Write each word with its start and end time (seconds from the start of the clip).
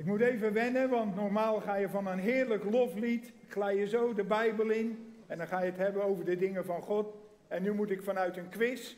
Ik 0.00 0.06
moet 0.06 0.20
even 0.20 0.52
wennen, 0.52 0.88
want 0.88 1.14
normaal 1.14 1.60
ga 1.60 1.74
je 1.74 1.88
van 1.88 2.06
een 2.06 2.18
heerlijk 2.18 2.64
loflied, 2.64 3.32
glij 3.48 3.76
je 3.76 3.88
zo 3.88 4.14
de 4.14 4.24
Bijbel 4.24 4.70
in 4.70 5.14
en 5.26 5.38
dan 5.38 5.46
ga 5.46 5.60
je 5.60 5.70
het 5.70 5.76
hebben 5.76 6.04
over 6.04 6.24
de 6.24 6.36
dingen 6.36 6.64
van 6.64 6.82
God. 6.82 7.14
En 7.48 7.62
nu 7.62 7.72
moet 7.72 7.90
ik 7.90 8.02
vanuit 8.02 8.36
een 8.36 8.48
quiz, 8.48 8.96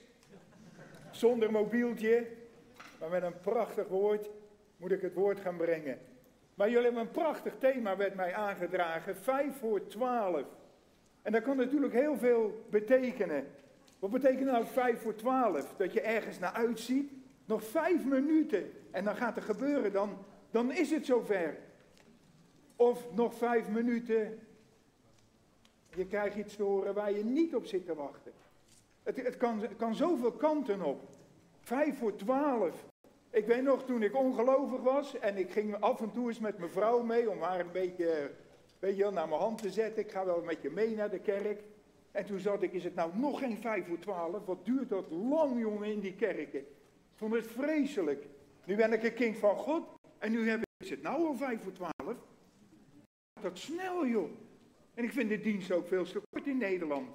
zonder 1.10 1.50
mobieltje, 1.50 2.26
maar 3.00 3.08
met 3.08 3.22
een 3.22 3.40
prachtig 3.40 3.88
woord, 3.88 4.30
moet 4.76 4.92
ik 4.92 5.00
het 5.00 5.14
woord 5.14 5.40
gaan 5.40 5.56
brengen. 5.56 5.98
Maar 6.54 6.68
jullie 6.68 6.84
hebben 6.84 7.02
een 7.02 7.10
prachtig 7.10 7.54
thema, 7.58 7.96
werd 7.96 8.14
mij 8.14 8.34
aangedragen, 8.34 9.16
5 9.16 9.58
voor 9.58 9.86
12. 9.86 10.42
En 11.22 11.32
dat 11.32 11.42
kan 11.42 11.56
natuurlijk 11.56 11.92
heel 11.92 12.16
veel 12.16 12.66
betekenen. 12.70 13.46
Wat 13.98 14.10
betekent 14.10 14.50
nou 14.50 14.64
5 14.66 15.00
voor 15.00 15.14
12? 15.14 15.74
Dat 15.76 15.92
je 15.92 16.00
ergens 16.00 16.38
naar 16.38 16.52
uitziet, 16.52 17.12
nog 17.44 17.64
vijf 17.64 18.04
minuten 18.04 18.70
en 18.90 19.04
dan 19.04 19.16
gaat 19.16 19.36
er 19.36 19.42
gebeuren, 19.42 19.92
dan, 19.92 20.18
dan 20.52 20.72
is 20.72 20.90
het 20.90 21.06
zover. 21.06 21.58
Of 22.76 23.12
nog 23.12 23.34
vijf 23.34 23.68
minuten, 23.68 24.38
je 25.94 26.06
krijgt 26.06 26.36
iets 26.36 26.56
te 26.56 26.62
horen 26.62 26.94
waar 26.94 27.12
je 27.12 27.24
niet 27.24 27.54
op 27.54 27.66
zit 27.66 27.86
te 27.86 27.94
wachten. 27.94 28.32
Het, 29.02 29.16
het, 29.16 29.36
kan, 29.36 29.62
kan 29.76 29.94
zoveel 29.94 30.32
kanten 30.32 30.82
op. 30.82 31.08
Vijf 31.60 31.98
voor 31.98 32.16
twaalf. 32.16 32.84
Ik 33.30 33.46
weet 33.46 33.62
nog, 33.62 33.84
toen 33.84 34.02
ik 34.02 34.16
ongelovig 34.16 34.80
was 34.80 35.18
en 35.18 35.36
ik 35.36 35.50
ging 35.50 35.80
af 35.80 36.00
en 36.00 36.12
toe 36.12 36.28
eens 36.28 36.38
met 36.38 36.58
mijn 36.58 36.70
vrouw 36.70 37.02
mee 37.02 37.30
om 37.30 37.40
haar 37.40 37.60
een 37.60 37.72
beetje, 37.72 38.30
weet 38.78 38.96
je, 38.96 39.10
naar 39.10 39.28
mijn 39.28 39.40
hand 39.40 39.62
te 39.62 39.70
zetten. 39.70 40.02
Ik 40.02 40.10
ga 40.10 40.24
wel 40.24 40.42
met 40.42 40.62
je 40.62 40.70
mee 40.70 40.94
naar 40.94 41.10
de 41.10 41.20
kerk. 41.20 41.62
En 42.10 42.24
toen 42.24 42.38
zat 42.38 42.62
ik, 42.62 42.72
is 42.72 42.84
het 42.84 42.94
nou 42.94 43.10
nog 43.16 43.38
geen 43.38 43.56
vijf 43.56 43.86
voor 43.86 43.98
twaalf? 43.98 44.44
Wat 44.46 44.64
duurt 44.64 44.88
dat 44.88 45.10
lang, 45.10 45.60
jongen, 45.60 45.92
in 45.92 46.00
die 46.00 46.14
kerken? 46.14 46.60
Ik 46.60 46.66
vond 47.14 47.34
het 47.34 47.46
vreselijk. 47.46 48.26
Nu 48.64 48.76
ben 48.76 48.92
ik 48.92 49.02
een 49.02 49.14
kind 49.14 49.36
van 49.36 49.56
God 49.56 49.84
en 50.22 50.32
nu 50.32 50.48
heb 50.48 50.58
ik, 50.58 50.66
is 50.76 50.90
het 50.90 51.02
nou 51.02 51.26
al 51.26 51.34
vijf 51.34 51.62
voor 51.62 51.72
twaalf? 51.72 52.16
Dat 53.40 53.58
snel, 53.58 54.06
joh. 54.06 54.30
En 54.94 55.04
ik 55.04 55.12
vind 55.12 55.28
de 55.28 55.40
dienst 55.40 55.72
ook 55.72 55.86
veel 55.86 56.04
te 56.04 56.22
kort 56.30 56.46
in 56.46 56.58
Nederland. 56.58 57.08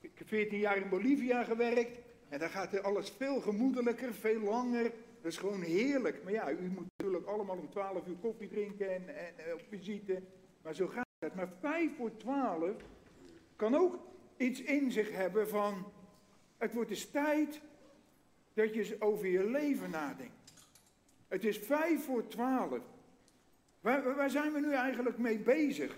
Ik 0.00 0.10
heb 0.14 0.28
14 0.28 0.58
jaar 0.58 0.76
in 0.76 0.88
Bolivia 0.88 1.44
gewerkt. 1.44 1.98
En 2.28 2.38
daar 2.38 2.50
gaat 2.50 2.82
alles 2.82 3.10
veel 3.10 3.40
gemoedelijker, 3.40 4.14
veel 4.14 4.40
langer. 4.40 4.82
Dat 5.20 5.32
is 5.32 5.36
gewoon 5.36 5.62
heerlijk. 5.62 6.22
Maar 6.22 6.32
ja, 6.32 6.50
u 6.50 6.68
moet 6.68 6.86
natuurlijk 6.96 7.26
allemaal 7.26 7.56
om 7.56 7.70
12 7.70 8.06
uur 8.06 8.16
koffie 8.16 8.48
drinken 8.48 8.94
en, 8.94 9.16
en, 9.16 9.54
op 9.54 9.62
visite. 9.68 10.22
Maar 10.62 10.74
zo 10.74 10.86
gaat 10.86 11.06
het. 11.18 11.34
Maar 11.34 11.52
5 11.60 11.96
voor 11.96 12.16
12 12.16 12.76
kan 13.56 13.74
ook 13.74 13.98
iets 14.36 14.62
in 14.62 14.92
zich 14.92 15.10
hebben 15.10 15.48
van. 15.48 15.92
Het 16.58 16.74
wordt 16.74 16.90
eens 16.90 17.10
tijd 17.10 17.60
dat 18.54 18.74
je 18.74 18.96
over 18.98 19.26
je 19.26 19.44
leven 19.44 19.90
nadenkt. 19.90 20.39
Het 21.30 21.44
is 21.44 21.58
5 21.58 22.04
voor 22.04 22.26
12. 22.26 22.78
Waar, 23.80 24.14
waar 24.14 24.30
zijn 24.30 24.52
we 24.52 24.60
nu 24.60 24.72
eigenlijk 24.72 25.18
mee 25.18 25.38
bezig? 25.38 25.96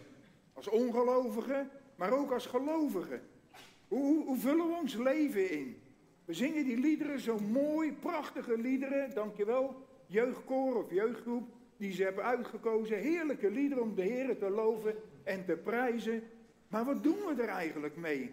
Als 0.52 0.68
ongelovigen, 0.68 1.70
maar 1.96 2.12
ook 2.12 2.30
als 2.30 2.46
gelovigen. 2.46 3.20
Hoe, 3.88 4.24
hoe, 4.24 4.38
vullen 4.38 4.68
we 4.68 4.74
ons 4.80 4.94
leven 4.94 5.50
in? 5.50 5.76
We 6.24 6.34
zingen 6.34 6.64
die 6.64 6.78
liederen 6.78 7.20
zo 7.20 7.38
mooi, 7.38 7.92
prachtige 7.92 8.58
liederen. 8.58 9.14
Dankjewel, 9.14 9.86
jeugdkoor 10.06 10.74
of 10.74 10.90
jeugdgroep, 10.90 11.48
die 11.76 11.92
ze 11.92 12.02
hebben 12.02 12.24
uitgekozen. 12.24 12.98
Heerlijke 12.98 13.50
liederen 13.50 13.84
om 13.84 13.94
de 13.94 14.02
Heer 14.02 14.38
te 14.38 14.50
loven 14.50 14.94
en 15.22 15.44
te 15.44 15.56
prijzen. 15.56 16.22
Maar 16.68 16.84
wat 16.84 17.02
doen 17.02 17.18
we 17.18 17.42
er 17.42 17.48
eigenlijk 17.48 17.96
mee? 17.96 18.32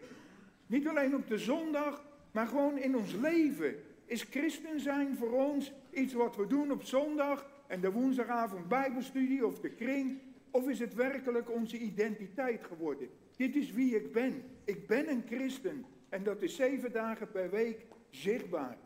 Niet 0.67 0.87
alleen 0.87 1.15
op 1.15 1.27
de 1.27 1.37
zondag, 1.37 2.03
maar 2.31 2.47
gewoon 2.47 2.77
in 2.77 2.97
ons 2.97 3.13
leven. 3.13 3.75
Is 4.09 4.23
christen 4.23 4.79
zijn 4.79 5.17
voor 5.17 5.31
ons 5.31 5.73
iets 5.91 6.13
wat 6.13 6.35
we 6.35 6.47
doen 6.47 6.71
op 6.71 6.83
zondag 6.83 7.49
en 7.67 7.81
de 7.81 7.91
woensdagavond 7.91 8.67
bijbelstudie 8.67 9.45
of 9.45 9.59
de 9.59 9.69
kring? 9.69 10.19
Of 10.51 10.67
is 10.67 10.79
het 10.79 10.93
werkelijk 10.93 11.51
onze 11.51 11.77
identiteit 11.77 12.63
geworden? 12.63 13.09
Dit 13.35 13.55
is 13.55 13.71
wie 13.71 13.95
ik 13.95 14.11
ben. 14.11 14.43
Ik 14.65 14.87
ben 14.87 15.09
een 15.09 15.23
christen. 15.25 15.85
En 16.09 16.23
dat 16.23 16.41
is 16.41 16.55
zeven 16.55 16.91
dagen 16.91 17.31
per 17.31 17.49
week 17.49 17.85
zichtbaar. 18.09 18.77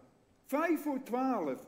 Vijf 0.45 0.81
voor 0.81 1.03
twaalf. 1.03 1.67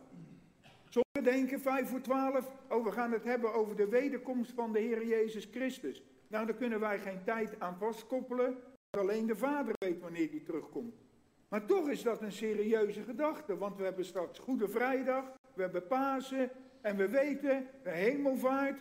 Sommigen 0.89 1.39
denken 1.39 1.59
vijf 1.59 1.89
voor 1.89 2.01
twaalf, 2.01 2.51
oh 2.69 2.83
we 2.83 2.91
gaan 2.91 3.11
het 3.11 3.23
hebben 3.23 3.53
over 3.53 3.75
de 3.75 3.88
wederkomst 3.88 4.51
van 4.51 4.73
de 4.73 4.79
Heer 4.79 5.05
Jezus 5.05 5.47
Christus. 5.51 6.03
Nou, 6.27 6.45
daar 6.45 6.55
kunnen 6.55 6.79
wij 6.79 6.99
geen 6.99 7.23
tijd 7.23 7.59
aan 7.59 7.77
vastkoppelen. 7.77 8.57
Alleen 8.89 9.25
de 9.25 9.35
Vader 9.35 9.73
weet 9.77 9.99
wanneer 9.99 10.31
die 10.31 10.44
terugkomt. 10.44 11.04
Maar 11.50 11.66
toch 11.66 11.89
is 11.89 12.03
dat 12.03 12.22
een 12.22 12.31
serieuze 12.31 13.03
gedachte, 13.03 13.57
want 13.57 13.78
we 13.78 13.83
hebben 13.83 14.06
straks 14.06 14.39
Goede 14.39 14.67
Vrijdag, 14.67 15.25
we 15.53 15.61
hebben 15.61 15.88
Pasen 15.88 16.51
en 16.81 16.97
we 16.97 17.09
weten, 17.09 17.67
de 17.83 17.89
hemelvaart, 17.89 18.79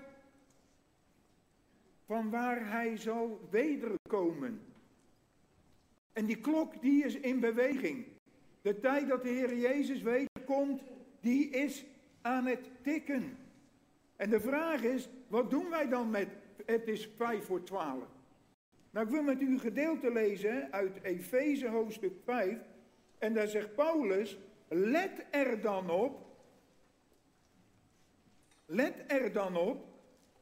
van 2.06 2.30
waar 2.30 2.70
hij 2.70 2.96
zal 2.96 3.48
wederkomen. 3.50 4.60
En 6.12 6.26
die 6.26 6.40
klok 6.40 6.82
die 6.82 7.04
is 7.04 7.14
in 7.14 7.40
beweging. 7.40 8.06
De 8.62 8.80
tijd 8.80 9.08
dat 9.08 9.22
de 9.22 9.28
Heer 9.28 9.56
Jezus 9.56 10.02
wederkomt, 10.02 10.82
die 11.20 11.50
is 11.50 11.84
aan 12.22 12.46
het 12.46 12.70
tikken. 12.82 13.36
En 14.16 14.30
de 14.30 14.40
vraag 14.40 14.82
is, 14.82 15.08
wat 15.28 15.50
doen 15.50 15.70
wij 15.70 15.88
dan 15.88 16.10
met, 16.10 16.28
het 16.66 16.88
is 16.88 17.10
vijf 17.16 17.44
voor 17.44 17.62
twaalf. 17.62 18.13
Nou, 18.94 19.06
ik 19.06 19.12
wil 19.12 19.22
met 19.22 19.40
u 19.40 19.52
een 19.52 19.60
gedeelte 19.60 20.12
lezen 20.12 20.72
uit 20.72 21.02
Efeze 21.02 21.68
hoofdstuk 21.68 22.12
5. 22.24 22.58
En 23.18 23.34
daar 23.34 23.48
zegt 23.48 23.74
Paulus, 23.74 24.38
let 24.68 25.26
er 25.30 25.60
dan 25.60 25.90
op, 25.90 26.26
let 28.66 29.04
er 29.06 29.32
dan 29.32 29.56
op 29.56 29.86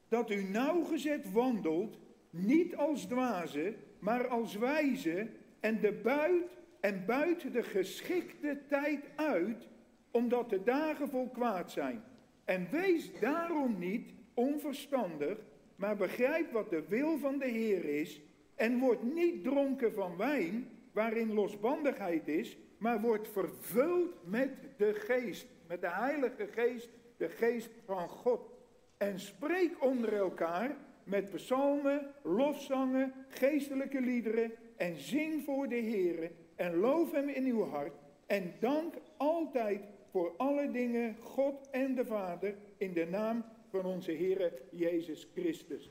dat 0.08 0.30
u 0.30 0.42
nauwgezet 0.42 1.32
wandelt, 1.32 1.98
niet 2.30 2.76
als 2.76 3.04
dwaze, 3.04 3.74
maar 3.98 4.28
als 4.28 4.56
wijze, 4.56 5.28
en 5.60 5.80
de 5.80 5.92
buit 5.92 6.44
en 6.80 7.06
buiten 7.06 7.52
de 7.52 7.62
geschikte 7.62 8.60
tijd 8.68 9.04
uit, 9.16 9.68
omdat 10.10 10.50
de 10.50 10.62
dagen 10.62 11.08
vol 11.08 11.28
kwaad 11.28 11.70
zijn. 11.70 12.02
En 12.44 12.68
wees 12.70 13.20
daarom 13.20 13.78
niet 13.78 14.12
onverstandig, 14.34 15.38
maar 15.76 15.96
begrijp 15.96 16.50
wat 16.50 16.70
de 16.70 16.84
wil 16.88 17.18
van 17.18 17.38
de 17.38 17.48
Heer 17.48 17.84
is, 17.84 18.20
en 18.62 18.78
word 18.78 19.14
niet 19.14 19.44
dronken 19.44 19.92
van 19.92 20.16
wijn, 20.16 20.68
waarin 20.92 21.32
losbandigheid 21.32 22.28
is, 22.28 22.56
maar 22.78 23.00
word 23.00 23.28
vervuld 23.28 24.10
met 24.24 24.50
de 24.76 24.94
geest, 24.94 25.46
met 25.66 25.80
de 25.80 25.90
Heilige 25.90 26.46
Geest, 26.46 26.88
de 27.16 27.28
geest 27.28 27.70
van 27.84 28.08
God. 28.08 28.50
En 28.96 29.20
spreek 29.20 29.84
onder 29.84 30.16
elkaar 30.16 30.76
met 31.04 31.30
psalmen, 31.30 32.14
lofzangen, 32.22 33.12
geestelijke 33.28 34.00
liederen 34.00 34.52
en 34.76 34.96
zing 34.96 35.44
voor 35.44 35.68
de 35.68 35.74
Heer 35.76 36.30
en 36.56 36.76
loof 36.76 37.12
hem 37.12 37.28
in 37.28 37.44
uw 37.44 37.64
hart 37.64 37.94
en 38.26 38.54
dank 38.60 38.94
altijd 39.16 39.82
voor 40.10 40.34
alle 40.36 40.70
dingen 40.70 41.16
God 41.20 41.70
en 41.70 41.94
de 41.94 42.04
Vader 42.04 42.54
in 42.76 42.92
de 42.92 43.06
naam 43.10 43.44
van 43.70 43.84
onze 43.84 44.12
Heer 44.12 44.52
Jezus 44.70 45.28
Christus. 45.34 45.90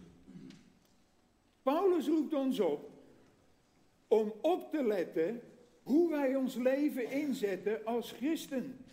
Paulus 1.64 2.08
roept 2.08 2.34
ons 2.34 2.60
op 2.60 2.90
om 4.08 4.34
op 4.42 4.72
te 4.72 4.84
letten 4.84 5.42
hoe 5.84 6.10
wij 6.10 6.36
ons 6.36 6.56
leven 6.56 7.12
inzetten 7.12 7.86
als 7.86 8.12
christen. 8.12 8.86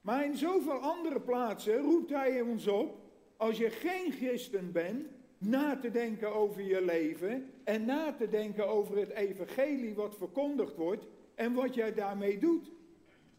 Maar 0.00 0.24
in 0.24 0.36
zoveel 0.36 0.78
andere 0.78 1.20
plaatsen 1.20 1.76
roept 1.76 2.10
hij 2.10 2.40
ons 2.40 2.66
op, 2.66 2.98
als 3.36 3.58
je 3.58 3.70
geen 3.70 4.12
christen 4.12 4.72
bent, 4.72 5.06
na 5.38 5.76
te 5.76 5.90
denken 5.90 6.34
over 6.34 6.62
je 6.62 6.84
leven 6.84 7.50
en 7.64 7.84
na 7.84 8.12
te 8.12 8.28
denken 8.28 8.68
over 8.68 8.96
het 8.96 9.10
evangelie 9.10 9.94
wat 9.94 10.16
verkondigd 10.16 10.76
wordt 10.76 11.04
en 11.34 11.52
wat 11.52 11.74
jij 11.74 11.94
daarmee 11.94 12.38
doet. 12.38 12.70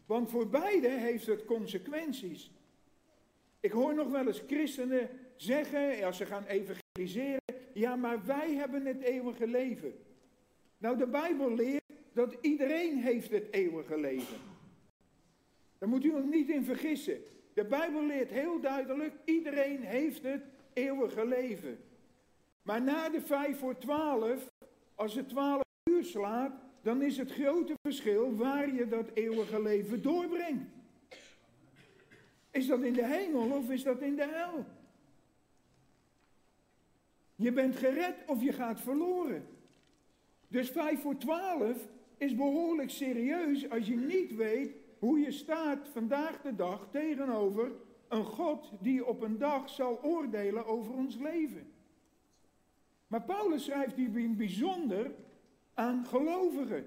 Want 0.06 0.30
voor 0.30 0.48
beide 0.48 0.88
heeft 0.88 1.26
het 1.26 1.44
consequenties. 1.44 2.50
Ik 3.60 3.72
hoor 3.72 3.94
nog 3.94 4.08
wel 4.08 4.26
eens 4.26 4.42
christenen 4.46 5.08
zeggen, 5.36 6.04
als 6.04 6.16
ze 6.16 6.26
gaan 6.26 6.44
ja 7.72 7.96
maar 7.96 8.24
wij 8.24 8.54
hebben 8.54 8.86
het 8.86 9.00
eeuwige 9.00 9.46
leven. 9.46 9.92
Nou 10.78 10.98
de 10.98 11.06
Bijbel 11.06 11.54
leert 11.54 11.82
dat 12.12 12.36
iedereen 12.40 12.98
heeft 12.98 13.30
het 13.30 13.46
eeuwige 13.50 13.98
leven. 13.98 14.36
Daar 15.78 15.88
moet 15.88 16.04
u 16.04 16.10
ons 16.10 16.30
niet 16.30 16.48
in 16.48 16.64
vergissen. 16.64 17.18
De 17.54 17.64
Bijbel 17.64 18.06
leert 18.06 18.30
heel 18.30 18.60
duidelijk, 18.60 19.14
iedereen 19.24 19.82
heeft 19.82 20.22
het 20.22 20.42
eeuwige 20.72 21.26
leven. 21.26 21.78
Maar 22.62 22.82
na 22.82 23.08
de 23.08 23.20
vijf 23.20 23.58
voor 23.58 23.78
twaalf, 23.78 24.46
als 24.94 25.14
het 25.14 25.28
twaalf 25.28 25.62
uur 25.90 26.04
slaat, 26.04 26.52
dan 26.82 27.02
is 27.02 27.16
het 27.16 27.32
grote 27.32 27.74
verschil 27.82 28.36
waar 28.36 28.74
je 28.74 28.88
dat 28.88 29.10
eeuwige 29.14 29.62
leven 29.62 30.02
doorbrengt. 30.02 30.70
Is 32.50 32.66
dat 32.66 32.82
in 32.82 32.92
de 32.92 33.06
hemel 33.06 33.50
of 33.50 33.70
is 33.70 33.82
dat 33.82 34.00
in 34.00 34.16
de 34.16 34.28
hel? 34.28 34.64
Je 37.36 37.52
bent 37.52 37.76
gered 37.76 38.16
of 38.26 38.42
je 38.42 38.52
gaat 38.52 38.80
verloren. 38.80 39.46
Dus 40.48 40.70
vijf 40.70 41.00
voor 41.00 41.16
twaalf 41.16 41.88
is 42.16 42.34
behoorlijk 42.34 42.90
serieus 42.90 43.70
als 43.70 43.86
je 43.86 43.96
niet 43.96 44.34
weet 44.34 44.74
hoe 44.98 45.18
je 45.18 45.30
staat 45.30 45.88
vandaag 45.88 46.40
de 46.40 46.54
dag 46.54 46.88
tegenover 46.90 47.72
een 48.08 48.24
God 48.24 48.72
die 48.80 49.06
op 49.06 49.22
een 49.22 49.38
dag 49.38 49.70
zal 49.70 50.02
oordelen 50.02 50.66
over 50.66 50.94
ons 50.94 51.16
leven. 51.16 51.72
Maar 53.06 53.22
Paulus 53.22 53.64
schrijft 53.64 53.96
hier 53.96 54.18
in 54.18 54.36
bijzonder 54.36 55.14
aan 55.74 56.06
gelovigen. 56.06 56.86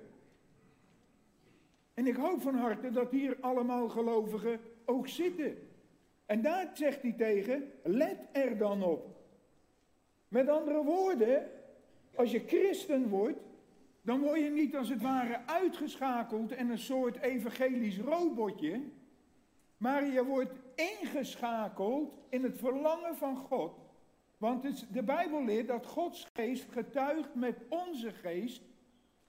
En 1.93 2.07
ik 2.07 2.15
hoop 2.15 2.41
van 2.41 2.55
harte 2.55 2.91
dat 2.91 3.11
hier 3.11 3.37
allemaal 3.39 3.89
gelovigen 3.89 4.59
ook 4.85 5.07
zitten. 5.07 5.57
En 6.25 6.41
daar 6.41 6.69
zegt 6.73 7.01
hij 7.01 7.13
tegen, 7.13 7.71
let 7.83 8.17
er 8.31 8.57
dan 8.57 8.83
op. 8.83 9.18
Met 10.29 10.49
andere 10.49 10.83
woorden, 10.83 11.51
als 12.15 12.31
je 12.31 12.43
christen 12.47 13.09
wordt, 13.09 13.39
dan 14.01 14.19
word 14.19 14.39
je 14.39 14.49
niet 14.49 14.75
als 14.75 14.89
het 14.89 15.01
ware 15.01 15.39
uitgeschakeld 15.45 16.51
en 16.51 16.69
een 16.69 16.77
soort 16.77 17.21
evangelisch 17.21 17.99
robotje, 17.99 18.81
maar 19.77 20.05
je 20.05 20.25
wordt 20.25 20.53
ingeschakeld 20.75 22.13
in 22.29 22.43
het 22.43 22.57
verlangen 22.57 23.15
van 23.15 23.37
God. 23.37 23.73
Want 24.37 24.93
de 24.93 25.03
Bijbel 25.03 25.43
leert 25.43 25.67
dat 25.67 25.85
Gods 25.85 26.25
geest 26.33 26.71
getuigt 26.71 27.35
met 27.35 27.55
onze 27.69 28.11
geest. 28.11 28.61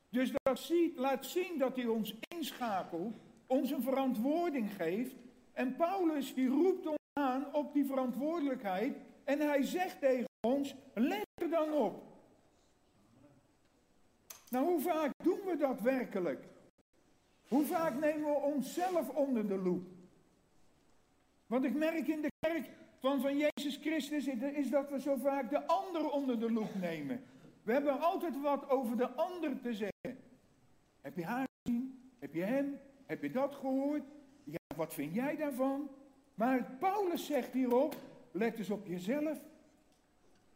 Dus 0.08 0.32
dat 0.43 0.58
ziet, 0.58 0.97
laat 0.97 1.26
zien 1.26 1.58
dat 1.58 1.76
hij 1.76 1.87
ons 1.87 2.14
inschakelt, 2.37 3.14
ons 3.47 3.70
een 3.70 3.82
verantwoording 3.82 4.73
geeft. 4.75 5.14
En 5.52 5.76
Paulus 5.76 6.35
die 6.35 6.49
roept 6.49 6.87
ons 6.87 6.99
aan 7.12 7.55
op 7.55 7.73
die 7.73 7.85
verantwoordelijkheid. 7.85 8.97
En 9.25 9.41
hij 9.41 9.62
zegt 9.62 10.00
tegen 10.00 10.30
ons, 10.40 10.75
let 10.94 11.26
er 11.34 11.50
dan 11.50 11.72
op. 11.72 12.02
Nou, 14.50 14.66
hoe 14.66 14.81
vaak 14.81 15.10
doen 15.22 15.40
we 15.46 15.56
dat 15.56 15.81
werkelijk? 15.81 16.48
Hoe 17.48 17.64
vaak 17.64 18.00
nemen 18.00 18.31
we 18.31 18.37
onszelf 18.37 19.08
onder 19.08 19.48
de 19.48 19.56
loep? 19.56 19.87
Want 21.46 21.64
ik 21.64 21.75
merk 21.75 22.08
in 22.08 22.20
de 22.20 22.32
kerk 22.38 22.70
van, 22.98 23.20
van 23.20 23.37
Jezus 23.37 23.76
Christus 23.76 24.26
is 24.26 24.70
dat 24.70 24.90
we 24.90 25.00
zo 25.00 25.16
vaak 25.16 25.50
de 25.50 25.66
ander 25.66 26.10
onder 26.10 26.40
de 26.40 26.52
loep 26.52 26.75
nemen. 26.75 27.22
We 27.62 27.72
hebben 27.72 28.00
altijd 28.00 28.40
wat 28.40 28.69
over 28.69 28.96
de 28.96 29.10
ander 29.10 29.60
te 29.60 29.75
zeggen. 29.75 30.25
Heb 31.00 31.16
je 31.16 31.25
haar 31.25 31.46
gezien? 31.62 32.12
Heb 32.19 32.34
je 32.34 32.42
hem? 32.42 32.81
Heb 33.06 33.22
je 33.22 33.31
dat 33.31 33.54
gehoord? 33.54 34.02
Ja, 34.44 34.76
wat 34.76 34.94
vind 34.94 35.14
jij 35.14 35.37
daarvan? 35.37 35.90
Maar 36.34 36.76
Paulus 36.78 37.26
zegt 37.26 37.52
hierop, 37.52 37.96
let 38.31 38.58
eens 38.58 38.70
op 38.70 38.87
jezelf. 38.87 39.40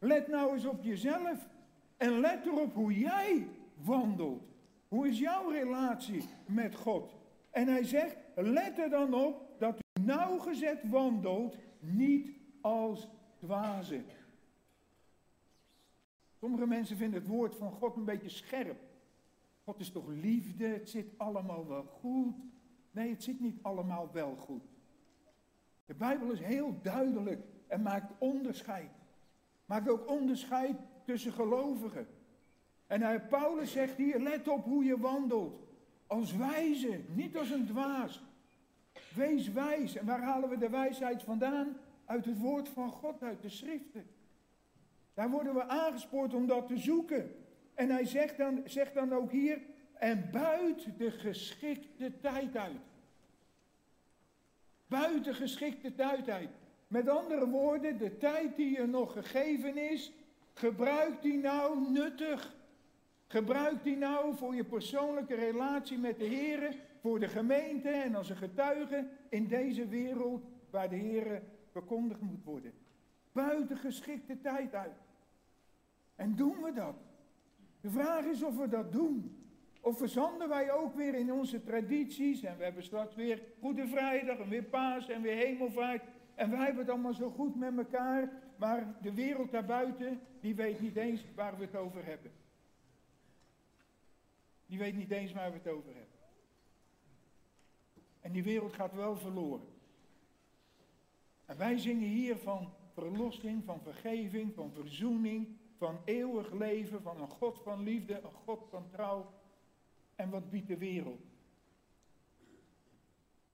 Let 0.04 0.28
nou 0.28 0.52
eens 0.52 0.66
op 0.66 0.82
jezelf. 0.82 1.48
En 1.96 2.20
let 2.20 2.46
erop 2.46 2.74
hoe 2.74 2.98
jij 2.98 3.48
wandelt. 3.74 4.42
Hoe 4.88 5.08
is 5.08 5.18
jouw 5.18 5.50
relatie 5.50 6.24
met 6.46 6.74
God? 6.74 7.14
En 7.50 7.68
hij 7.68 7.84
zegt, 7.84 8.16
let 8.34 8.78
er 8.78 8.90
dan 8.90 9.14
op 9.14 9.54
dat 9.58 9.78
u 9.78 10.02
nauwgezet 10.02 10.88
wandelt, 10.88 11.56
niet 11.80 12.30
als 12.60 13.08
dwazen. 13.38 14.04
Sommige 16.38 16.66
mensen 16.66 16.96
vinden 16.96 17.20
het 17.20 17.28
woord 17.28 17.54
van 17.54 17.70
God 17.70 17.96
een 17.96 18.04
beetje 18.04 18.28
scherp. 18.28 18.80
God 19.64 19.80
is 19.80 19.90
toch 19.90 20.08
liefde, 20.08 20.66
het 20.66 20.90
zit 20.90 21.18
allemaal 21.18 21.66
wel 21.66 21.84
goed. 21.84 22.34
Nee, 22.90 23.10
het 23.10 23.22
zit 23.22 23.40
niet 23.40 23.62
allemaal 23.62 24.10
wel 24.12 24.36
goed. 24.36 24.64
De 25.86 25.94
Bijbel 25.94 26.30
is 26.30 26.40
heel 26.40 26.78
duidelijk 26.82 27.44
en 27.66 27.82
maakt 27.82 28.12
onderscheid. 28.18 28.90
Maakt 29.64 29.88
ook 29.88 30.08
onderscheid 30.08 30.76
tussen 31.04 31.32
gelovigen. 31.32 32.06
En 32.86 33.26
Paulus 33.28 33.72
zegt 33.72 33.96
hier, 33.96 34.18
let 34.18 34.48
op 34.48 34.64
hoe 34.64 34.84
je 34.84 34.98
wandelt. 34.98 35.58
Als 36.06 36.36
wijze, 36.36 37.00
niet 37.14 37.36
als 37.36 37.50
een 37.50 37.66
dwaas. 37.66 38.22
Wees 39.14 39.52
wijs. 39.52 39.96
En 39.96 40.06
waar 40.06 40.22
halen 40.22 40.48
we 40.48 40.58
de 40.58 40.68
wijsheid 40.68 41.22
vandaan? 41.22 41.76
Uit 42.04 42.24
het 42.24 42.38
woord 42.38 42.68
van 42.68 42.90
God, 42.90 43.22
uit 43.22 43.42
de 43.42 43.48
schriften. 43.48 44.06
Daar 45.14 45.30
worden 45.30 45.54
we 45.54 45.68
aangespoord 45.68 46.34
om 46.34 46.46
dat 46.46 46.66
te 46.66 46.78
zoeken. 46.78 47.34
En 47.74 47.90
hij 47.90 48.04
zegt 48.04 48.36
dan, 48.36 48.62
zegt 48.64 48.94
dan 48.94 49.12
ook 49.12 49.30
hier, 49.30 49.60
en 49.92 50.28
buit 50.32 50.98
de 50.98 51.10
geschikte 51.10 52.20
tijd 52.20 52.56
uit. 52.56 52.80
Buiten 54.86 55.34
geschikte 55.34 55.94
tijd 55.94 56.28
uit. 56.28 56.50
Met 56.94 57.08
andere 57.08 57.48
woorden, 57.48 57.98
de 57.98 58.16
tijd 58.16 58.56
die 58.56 58.70
je 58.76 58.86
nog 58.86 59.12
gegeven 59.12 59.76
is, 59.90 60.12
gebruik 60.52 61.22
die 61.22 61.38
nou 61.38 61.90
nuttig. 61.90 62.56
Gebruik 63.26 63.82
die 63.84 63.96
nou 63.96 64.36
voor 64.36 64.54
je 64.54 64.64
persoonlijke 64.64 65.34
relatie 65.34 65.98
met 65.98 66.18
de 66.18 66.24
Heer, 66.24 66.76
voor 67.00 67.20
de 67.20 67.28
gemeente 67.28 67.88
en 67.88 68.14
als 68.14 68.30
een 68.30 68.36
getuige 68.36 69.06
in 69.28 69.46
deze 69.46 69.88
wereld 69.88 70.44
waar 70.70 70.88
de 70.88 70.96
Heer 70.96 71.42
verkondigd 71.70 72.20
moet 72.20 72.44
worden. 72.44 72.72
Buiten 73.32 73.76
geschikte 73.76 74.40
tijd 74.40 74.74
uit. 74.74 75.00
En 76.16 76.34
doen 76.36 76.62
we 76.62 76.72
dat? 76.72 76.96
De 77.80 77.90
vraag 77.90 78.24
is 78.24 78.42
of 78.42 78.56
we 78.56 78.68
dat 78.68 78.92
doen. 78.92 79.44
Of 79.80 79.98
verzanden 79.98 80.48
wij 80.48 80.72
ook 80.72 80.94
weer 80.94 81.14
in 81.14 81.32
onze 81.32 81.62
tradities. 81.62 82.42
En 82.42 82.56
we 82.56 82.64
hebben 82.64 82.82
straks 82.82 83.14
weer 83.14 83.42
Goede 83.60 83.86
Vrijdag 83.86 84.38
en 84.38 84.48
weer 84.48 84.62
Paas 84.62 85.08
en 85.08 85.22
weer 85.22 85.36
Hemelvaart. 85.36 86.02
En 86.34 86.50
wij 86.50 86.64
hebben 86.64 86.82
het 86.82 86.90
allemaal 86.90 87.14
zo 87.14 87.30
goed 87.30 87.56
met 87.56 87.76
elkaar. 87.76 88.32
Maar 88.56 88.96
de 89.02 89.14
wereld 89.14 89.50
daarbuiten, 89.50 90.20
die 90.40 90.54
weet 90.54 90.80
niet 90.80 90.96
eens 90.96 91.24
waar 91.34 91.56
we 91.56 91.64
het 91.64 91.76
over 91.76 92.04
hebben. 92.04 92.32
Die 94.66 94.78
weet 94.78 94.96
niet 94.96 95.10
eens 95.10 95.32
waar 95.32 95.50
we 95.50 95.56
het 95.56 95.68
over 95.68 95.94
hebben. 95.94 96.18
En 98.20 98.32
die 98.32 98.42
wereld 98.42 98.72
gaat 98.72 98.94
wel 98.94 99.16
verloren. 99.16 99.68
En 101.44 101.56
wij 101.56 101.78
zingen 101.78 102.08
hier 102.08 102.36
van 102.36 102.72
verlossing, 102.92 103.64
van 103.64 103.80
vergeving, 103.80 104.54
van 104.54 104.72
verzoening, 104.72 105.56
van 105.76 105.98
eeuwig 106.04 106.52
leven, 106.52 107.02
van 107.02 107.20
een 107.20 107.28
God 107.28 107.60
van 107.62 107.82
liefde, 107.82 108.20
een 108.20 108.32
God 108.32 108.66
van 108.70 108.88
trouw. 108.90 109.32
En 110.14 110.30
wat 110.30 110.50
biedt 110.50 110.68
de 110.68 110.78
wereld? 110.78 111.22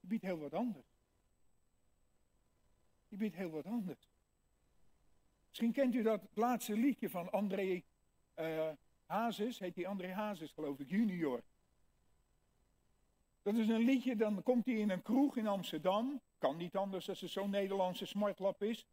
Die 0.01 0.09
biedt 0.09 0.25
heel 0.25 0.39
wat 0.39 0.55
anders. 0.55 1.00
Die 3.11 3.19
biedt 3.19 3.37
heel 3.37 3.51
wat 3.51 3.67
anders. 3.67 4.09
Misschien 5.49 5.73
kent 5.73 5.95
u 5.95 6.03
dat 6.03 6.29
laatste 6.35 6.73
liedje 6.73 7.11
van 7.11 7.31
André 7.31 7.83
uh, 8.37 8.69
Hazes, 9.07 9.59
heet 9.59 9.75
die 9.75 9.89
André 9.89 10.13
Hazes 10.13 10.53
geloof 10.53 10.79
ik, 10.79 10.91
junior. 10.91 11.43
Dat 13.43 13.55
is 13.55 13.69
een 13.69 13.85
liedje, 13.85 14.17
dan 14.17 14.43
komt 14.43 14.67
hij 14.67 14.75
in 14.75 14.91
een 14.91 15.03
kroeg 15.03 15.37
in 15.37 15.47
Amsterdam. 15.47 16.21
Kan 16.39 16.57
niet 16.57 16.77
anders 16.77 17.09
als 17.09 17.21
het 17.21 17.31
zo'n 17.31 17.51
Nederlandse 17.51 18.07
smartlap 18.07 18.63
is. 18.63 18.87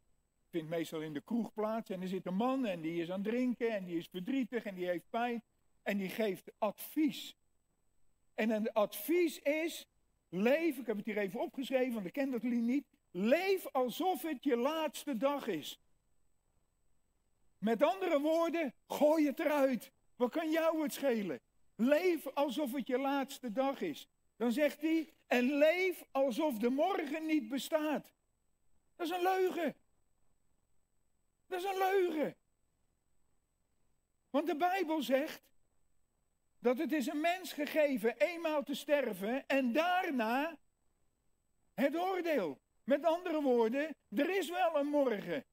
Vindt 0.50 0.70
meestal 0.70 1.02
in 1.02 1.14
de 1.14 1.22
kroeg 1.22 1.54
plaats. 1.54 1.90
En 1.90 2.02
er 2.02 2.08
zit 2.08 2.26
een 2.26 2.36
man 2.36 2.66
en 2.66 2.82
die 2.82 3.02
is 3.02 3.12
aan 3.12 3.22
het 3.22 3.30
drinken 3.30 3.76
en 3.76 3.86
die 3.86 3.98
is 3.98 4.08
verdrietig 4.08 4.64
en 4.64 4.76
die 4.76 4.88
heeft 4.88 5.10
pijn. 5.10 5.44
En 5.84 5.98
die 5.98 6.10
geeft 6.10 6.52
advies. 6.58 7.36
En 8.34 8.50
het 8.50 8.74
advies 8.74 9.40
is, 9.40 9.88
leef, 10.30 10.78
ik 10.78 10.86
heb 10.86 10.98
het 10.98 11.06
hier 11.06 11.18
even 11.18 11.40
opgeschreven, 11.40 11.94
want 11.94 12.06
ik 12.06 12.14
ken 12.14 12.32
dat 12.32 12.44
lied 12.44 12.62
niet. 12.62 12.97
Leef 13.20 13.68
alsof 13.68 14.22
het 14.22 14.44
je 14.44 14.56
laatste 14.56 15.18
dag 15.18 15.48
is. 15.48 15.80
Met 17.58 17.84
andere 17.84 18.20
woorden, 18.20 18.74
gooi 18.88 19.26
het 19.26 19.40
eruit. 19.40 19.92
Wat 20.16 20.32
kan 20.32 20.52
jou 20.52 20.82
het 20.84 20.94
schelen? 20.94 21.40
Leef 21.76 22.28
alsof 22.28 22.72
het 22.72 22.88
je 22.88 22.98
laatste 22.98 23.52
dag 23.52 23.82
is. 23.82 24.08
Dan 24.36 24.52
zegt 24.52 24.82
hij, 24.82 25.14
en 25.28 25.58
leef 25.58 26.04
alsof 26.12 26.58
de 26.58 26.70
morgen 26.70 27.26
niet 27.26 27.50
bestaat. 27.50 28.14
Dat 28.96 29.08
is 29.08 29.14
een 29.14 29.22
leugen. 29.22 29.76
Dat 31.48 31.60
is 31.60 31.66
een 31.66 31.78
leugen. 31.78 32.36
Want 34.30 34.48
de 34.48 34.56
Bijbel 34.56 35.02
zegt 35.02 35.42
dat 36.60 36.78
het 36.78 36.92
is 36.92 37.08
een 37.08 37.22
mens 37.22 37.54
gegeven 37.54 38.18
eenmaal 38.18 38.64
te 38.64 38.76
sterven 38.76 39.48
en 39.48 39.74
daarna 39.74 40.58
het 41.74 41.96
oordeel. 41.96 42.66
Met 42.88 43.06
andere 43.06 43.42
woorden, 43.42 43.96
er 44.10 44.38
is 44.38 44.50
wel 44.50 44.78
een 44.78 44.88
morgen. 44.88 45.46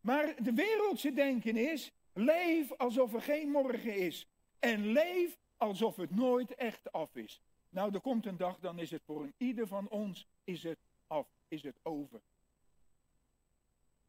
Maar 0.00 0.42
de 0.42 0.52
wereldse 0.52 1.12
denken 1.12 1.56
is, 1.56 1.92
leef 2.12 2.72
alsof 2.72 3.14
er 3.14 3.22
geen 3.22 3.48
morgen 3.48 3.96
is. 3.96 4.28
En 4.58 4.86
leef 4.86 5.38
alsof 5.56 5.96
het 5.96 6.10
nooit 6.10 6.54
echt 6.54 6.92
af 6.92 7.14
is. 7.14 7.40
Nou, 7.68 7.94
er 7.94 8.00
komt 8.00 8.26
een 8.26 8.36
dag, 8.36 8.58
dan 8.58 8.78
is 8.78 8.90
het 8.90 9.02
voor 9.04 9.22
een 9.22 9.34
ieder 9.36 9.66
van 9.66 9.88
ons 9.88 10.26
is 10.44 10.62
het 10.62 10.78
af, 11.06 11.26
is 11.48 11.62
het 11.62 11.78
over. 11.82 12.22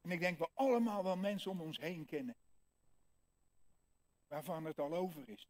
En 0.02 0.12
ik 0.12 0.20
denk 0.20 0.38
we 0.38 0.50
allemaal 0.54 1.04
wel 1.04 1.18
mensen 1.18 1.52
om 1.52 1.62
ons 1.62 1.78
heen 1.78 2.06
kennen. 2.06 2.36
Waarvan 4.28 4.66
het 4.66 4.80
al 4.80 4.94
over 4.96 5.30
is. 5.30 5.48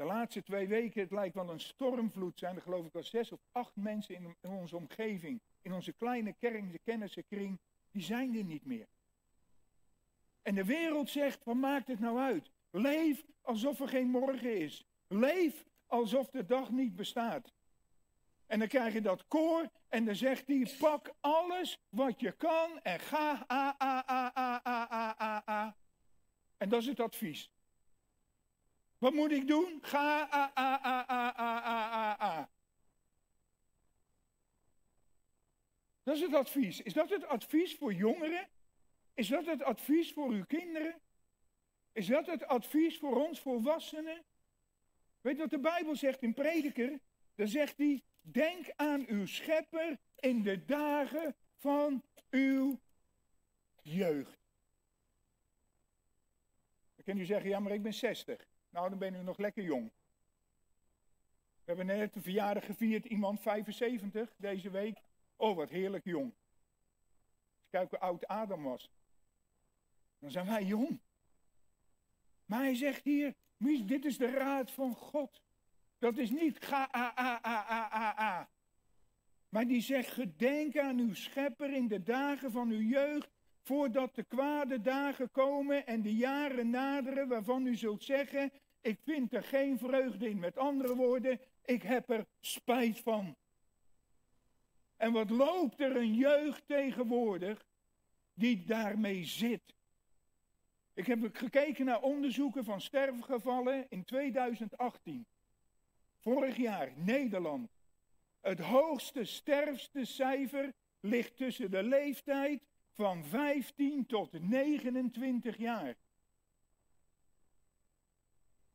De 0.00 0.06
laatste 0.06 0.42
twee 0.42 0.68
weken, 0.68 1.00
het 1.00 1.10
lijkt 1.10 1.34
wel 1.34 1.50
een 1.50 1.60
stormvloed, 1.60 2.38
zijn 2.38 2.56
er 2.56 2.62
geloof 2.62 2.86
ik 2.86 2.94
al 2.94 3.02
zes 3.02 3.32
of 3.32 3.40
acht 3.52 3.76
mensen 3.76 4.14
in, 4.14 4.36
onze 4.40 4.76
omgeving, 4.76 5.40
in 5.62 5.72
onze 5.72 5.92
kleine 5.92 6.32
kern 6.32 6.70
de 6.70 6.78
kennissenkring, 6.78 7.58
die 7.90 8.02
zijn 8.02 8.36
er 8.36 8.44
niet 8.44 8.64
meer. 8.64 8.86
En 10.42 10.54
de 10.54 10.64
wereld 10.64 11.10
zegt, 11.10 11.44
wat 11.44 11.54
maakt 11.54 11.88
het 11.88 12.00
nou 12.00 12.18
uit? 12.18 12.50
Leef 12.70 13.24
alsof 13.40 13.80
er 13.80 13.88
geen 13.88 14.08
morgen 14.08 14.60
is. 14.60 14.84
Leef 15.08 15.64
alsof 15.86 16.30
de 16.30 16.46
dag 16.46 16.70
niet 16.70 16.96
bestaat. 16.96 17.52
En 18.46 18.58
dan 18.58 18.68
krijg 18.68 18.92
je 18.92 19.00
dat 19.00 19.28
koor 19.28 19.70
en 19.88 20.04
dan 20.04 20.14
zegt 20.14 20.46
hij, 20.46 20.76
pak 20.78 21.12
alles 21.20 21.78
wat 21.88 22.20
je 22.20 22.32
kan 22.32 22.80
en 22.82 23.00
ga 23.00 23.46
a 23.50 23.76
a 23.82 24.04
a 24.08 24.32
a 24.36 24.60
a 24.66 25.20
a 25.20 25.42
a. 25.48 25.76
En 26.56 26.68
dat 26.68 26.80
is 26.80 26.86
het 26.86 27.00
advies. 27.00 27.50
Wat 29.00 29.12
moet 29.12 29.30
ik 29.30 29.46
doen? 29.46 29.78
Ga, 29.82 30.28
a, 30.32 30.52
a, 30.58 30.84
a, 30.84 31.04
a, 31.10 31.32
a, 31.38 31.62
a, 31.64 32.22
a. 32.22 32.50
Dat 36.02 36.14
is 36.14 36.20
het 36.20 36.34
advies. 36.34 36.80
Is 36.80 36.92
dat 36.92 37.10
het 37.10 37.24
advies 37.24 37.74
voor 37.74 37.92
jongeren? 37.92 38.48
Is 39.14 39.28
dat 39.28 39.46
het 39.46 39.62
advies 39.62 40.12
voor 40.12 40.30
uw 40.30 40.44
kinderen? 40.44 41.00
Is 41.92 42.06
dat 42.06 42.26
het 42.26 42.46
advies 42.46 42.98
voor 42.98 43.26
ons 43.26 43.40
volwassenen? 43.40 44.24
Weet 45.20 45.38
wat 45.38 45.50
de 45.50 45.58
Bijbel 45.58 45.96
zegt 45.96 46.22
in 46.22 46.34
Prediker? 46.34 47.00
Dan 47.34 47.48
zegt 47.48 47.78
hij, 47.78 48.02
denk 48.20 48.72
aan 48.76 49.04
uw 49.08 49.26
schepper 49.26 49.98
in 50.16 50.42
de 50.42 50.64
dagen 50.64 51.34
van 51.56 52.02
uw 52.30 52.80
jeugd. 53.82 54.38
Dan 56.94 57.04
kunt 57.04 57.18
u 57.18 57.24
zeggen, 57.24 57.50
ja 57.50 57.60
maar 57.60 57.72
ik 57.72 57.82
ben 57.82 57.94
60. 57.94 58.48
Nou, 58.70 58.88
dan 58.88 58.98
ben 58.98 59.14
u 59.14 59.22
nog 59.22 59.38
lekker 59.38 59.62
jong. 59.62 59.90
We 61.64 61.76
hebben 61.76 61.86
net 61.86 62.16
een 62.16 62.22
verjaardag 62.22 62.64
gevierd, 62.64 63.04
iemand 63.04 63.40
75 63.40 64.34
deze 64.36 64.70
week. 64.70 64.98
Oh, 65.36 65.56
wat 65.56 65.70
heerlijk 65.70 66.04
jong. 66.04 66.32
Kijk 67.70 67.90
hoe 67.90 67.98
oud 67.98 68.26
Adam 68.26 68.62
was. 68.62 68.90
Dan 70.18 70.30
zijn 70.30 70.46
wij 70.46 70.64
jong. 70.64 71.00
Maar 72.44 72.60
hij 72.60 72.74
zegt 72.74 73.04
hier, 73.04 73.34
Mies, 73.60 73.84
dit 73.86 74.04
is 74.04 74.18
de 74.18 74.30
raad 74.30 74.70
van 74.70 74.94
God. 74.94 75.40
Dat 75.98 76.16
is 76.16 76.30
niet 76.30 76.64
ga, 76.64 76.88
a, 76.94 77.12
a, 77.18 77.40
a, 77.44 77.70
a, 77.70 77.92
a, 77.92 78.18
a. 78.18 78.48
Maar 79.48 79.66
die 79.66 79.80
zegt, 79.80 80.10
gedenk 80.10 80.78
aan 80.78 80.98
uw 80.98 81.14
schepper 81.14 81.72
in 81.72 81.88
de 81.88 82.02
dagen 82.02 82.50
van 82.52 82.70
uw 82.70 82.80
jeugd, 82.80 83.30
voordat 83.62 84.14
de 84.14 84.22
kwade 84.22 84.80
dagen 84.80 85.30
komen 85.30 85.86
en 85.86 86.02
de 86.02 86.14
jaren 86.14 86.70
naderen 86.70 87.28
waarvan 87.28 87.66
u 87.66 87.76
zult 87.76 88.02
zeggen, 88.02 88.52
ik 88.80 88.98
vind 89.00 89.32
er 89.32 89.42
geen 89.42 89.78
vreugde 89.78 90.28
in. 90.28 90.38
Met 90.38 90.58
andere 90.58 90.94
woorden, 90.94 91.40
ik 91.64 91.82
heb 91.82 92.10
er 92.10 92.26
spijt 92.40 93.00
van. 93.00 93.36
En 94.96 95.12
wat 95.12 95.30
loopt 95.30 95.80
er 95.80 95.96
een 95.96 96.14
jeugd 96.14 96.62
tegenwoordig 96.66 97.66
die 98.34 98.64
daarmee 98.64 99.24
zit? 99.24 99.74
Ik 100.94 101.06
heb 101.06 101.36
gekeken 101.36 101.84
naar 101.84 102.00
onderzoeken 102.00 102.64
van 102.64 102.80
sterfgevallen 102.80 103.86
in 103.88 104.04
2018. 104.04 105.26
Vorig 106.18 106.56
jaar, 106.56 106.92
Nederland. 106.96 107.70
Het 108.40 108.58
hoogste 108.58 109.24
sterfste 109.24 110.04
cijfer 110.04 110.72
ligt 111.00 111.36
tussen 111.36 111.70
de 111.70 111.82
leeftijd 111.82 112.62
van 112.94 113.24
15 113.24 114.06
tot 114.06 114.32
29 114.32 115.56
jaar. 115.56 115.96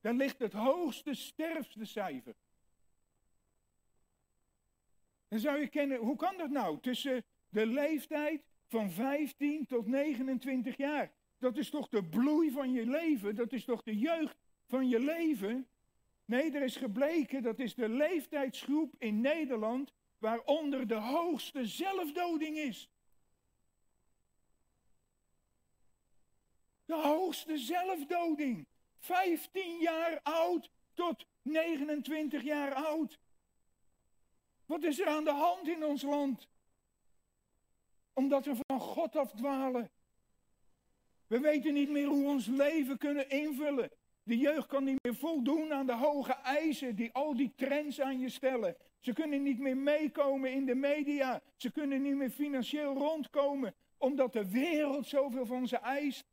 Daar 0.02 0.14
ligt 0.14 0.40
het 0.40 0.54
hoogste 0.54 1.14
sterfste 1.14 1.86
cijfer. 1.86 2.36
Dan 5.28 5.40
zou 5.40 5.60
je 5.60 5.68
kennen, 5.68 5.98
hoe 5.98 6.16
kan 6.16 6.38
dat 6.38 6.50
nou? 6.50 6.80
Tussen 6.80 7.24
de 7.50 7.66
leeftijd 7.66 8.44
van 8.68 8.92
15 8.92 9.66
tot 9.66 9.88
29 9.88 10.78
jaar. 10.78 11.12
Dat 11.38 11.58
is 11.58 11.70
toch 11.70 11.90
de 11.90 12.04
bloei 12.04 12.52
van 12.52 12.72
je 12.72 12.86
leven? 12.86 13.36
Dat 13.36 13.54
is 13.54 13.66
toch 13.66 13.84
de 13.84 13.98
jeugd 13.98 14.38
van 14.68 14.90
je 14.90 15.00
leven? 15.00 15.68
Nee, 16.26 16.52
er 16.52 16.64
is 16.64 16.76
gebleken, 16.76 17.44
dat 17.44 17.60
is 17.60 17.76
de 17.76 17.90
leeftijdsgroep 17.90 18.96
in 18.98 19.22
Nederland 19.22 19.94
waaronder 20.18 20.88
de 20.88 20.96
hoogste 20.96 21.66
zelfdoding 21.66 22.58
is. 22.58 22.90
De 26.86 26.96
hoogste 26.96 27.58
zelfdoding. 27.58 28.66
15 29.00 29.78
jaar 29.80 30.20
oud 30.24 30.70
tot 30.94 31.26
29 31.42 32.44
jaar 32.44 32.74
oud. 32.74 33.20
Wat 34.66 34.84
is 34.84 35.00
er 35.00 35.08
aan 35.08 35.24
de 35.24 35.32
hand 35.32 35.68
in 35.68 35.86
ons 35.86 36.02
land? 36.02 36.48
Omdat 38.14 38.46
we 38.46 38.56
van 38.68 38.80
God 38.80 39.16
afdwalen. 39.16 39.90
We 41.28 41.40
weten 41.40 41.74
niet 41.74 41.90
meer 41.90 42.08
hoe 42.08 42.24
we 42.24 42.30
ons 42.30 42.46
leven 42.46 42.98
kunnen 42.98 43.30
invullen. 43.30 43.92
De 44.24 44.38
jeugd 44.38 44.68
kan 44.68 44.84
niet 44.84 45.00
meer 45.02 45.16
voldoen 45.16 45.74
aan 45.74 45.86
de 45.86 45.96
hoge 45.96 46.34
eisen 46.34 46.96
die 46.96 47.14
al 47.14 47.36
die 47.36 47.54
trends 47.56 48.02
aan 48.02 48.20
je 48.20 48.30
stellen. 48.30 48.76
Ze 49.00 49.14
kunnen 49.14 49.44
niet 49.44 49.60
meer 49.60 49.78
meekomen 49.78 50.52
in 50.52 50.66
de 50.66 50.76
media. 50.76 51.42
Ze 51.56 51.72
kunnen 51.72 52.02
niet 52.02 52.16
meer 52.16 52.30
financieel 52.30 52.94
rondkomen, 52.94 53.76
omdat 53.98 54.34
de 54.34 54.50
wereld 54.52 55.08
zoveel 55.08 55.46
van 55.46 55.68
ze 55.68 55.78
eist. 55.78 56.26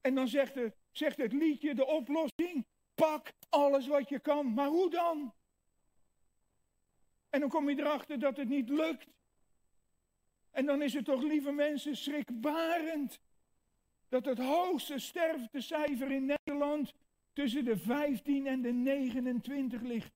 En 0.00 0.14
dan 0.14 0.28
zegt 0.28 0.54
het, 0.54 0.76
zegt 0.90 1.16
het 1.16 1.32
liedje 1.32 1.74
de 1.74 1.86
oplossing: 1.86 2.66
pak 2.94 3.32
alles 3.48 3.86
wat 3.86 4.08
je 4.08 4.18
kan. 4.18 4.54
Maar 4.54 4.68
hoe 4.68 4.90
dan? 4.90 5.34
En 7.30 7.40
dan 7.40 7.48
kom 7.48 7.70
je 7.70 7.78
erachter 7.78 8.18
dat 8.18 8.36
het 8.36 8.48
niet 8.48 8.68
lukt. 8.68 9.08
En 10.50 10.66
dan 10.66 10.82
is 10.82 10.94
het 10.94 11.04
toch, 11.04 11.22
lieve 11.22 11.52
mensen, 11.52 11.96
schrikbarend 11.96 13.20
dat 14.08 14.24
het 14.24 14.38
hoogste 14.38 14.98
sterftecijfer 14.98 16.10
in 16.10 16.26
Nederland 16.26 16.94
tussen 17.32 17.64
de 17.64 17.76
15 17.76 18.46
en 18.46 18.62
de 18.62 18.72
29 18.72 19.80
ligt. 19.80 20.12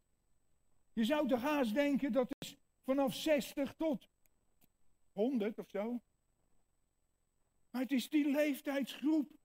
Je 0.92 1.04
zou 1.04 1.28
toch 1.28 1.40
haast 1.40 1.74
denken 1.74 2.12
dat 2.12 2.34
is 2.38 2.56
vanaf 2.84 3.14
60 3.14 3.74
tot 3.76 4.08
100 5.12 5.58
of 5.58 5.68
zo. 5.68 6.00
Maar 7.70 7.82
het 7.82 7.92
is 7.92 8.08
die 8.08 8.30
leeftijdsgroep. 8.30 9.40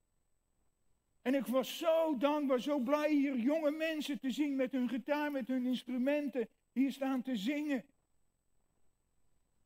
En 1.27 1.35
ik 1.35 1.45
was 1.45 1.77
zo 1.77 2.17
dankbaar, 2.17 2.59
zo 2.59 2.79
blij 2.79 3.11
hier 3.11 3.35
jonge 3.37 3.71
mensen 3.71 4.19
te 4.19 4.31
zien 4.31 4.55
met 4.55 4.71
hun 4.71 4.89
gitaar, 4.89 5.31
met 5.31 5.47
hun 5.47 5.65
instrumenten, 5.65 6.49
hier 6.71 6.91
staan 6.91 7.21
te 7.21 7.35
zingen. 7.35 7.85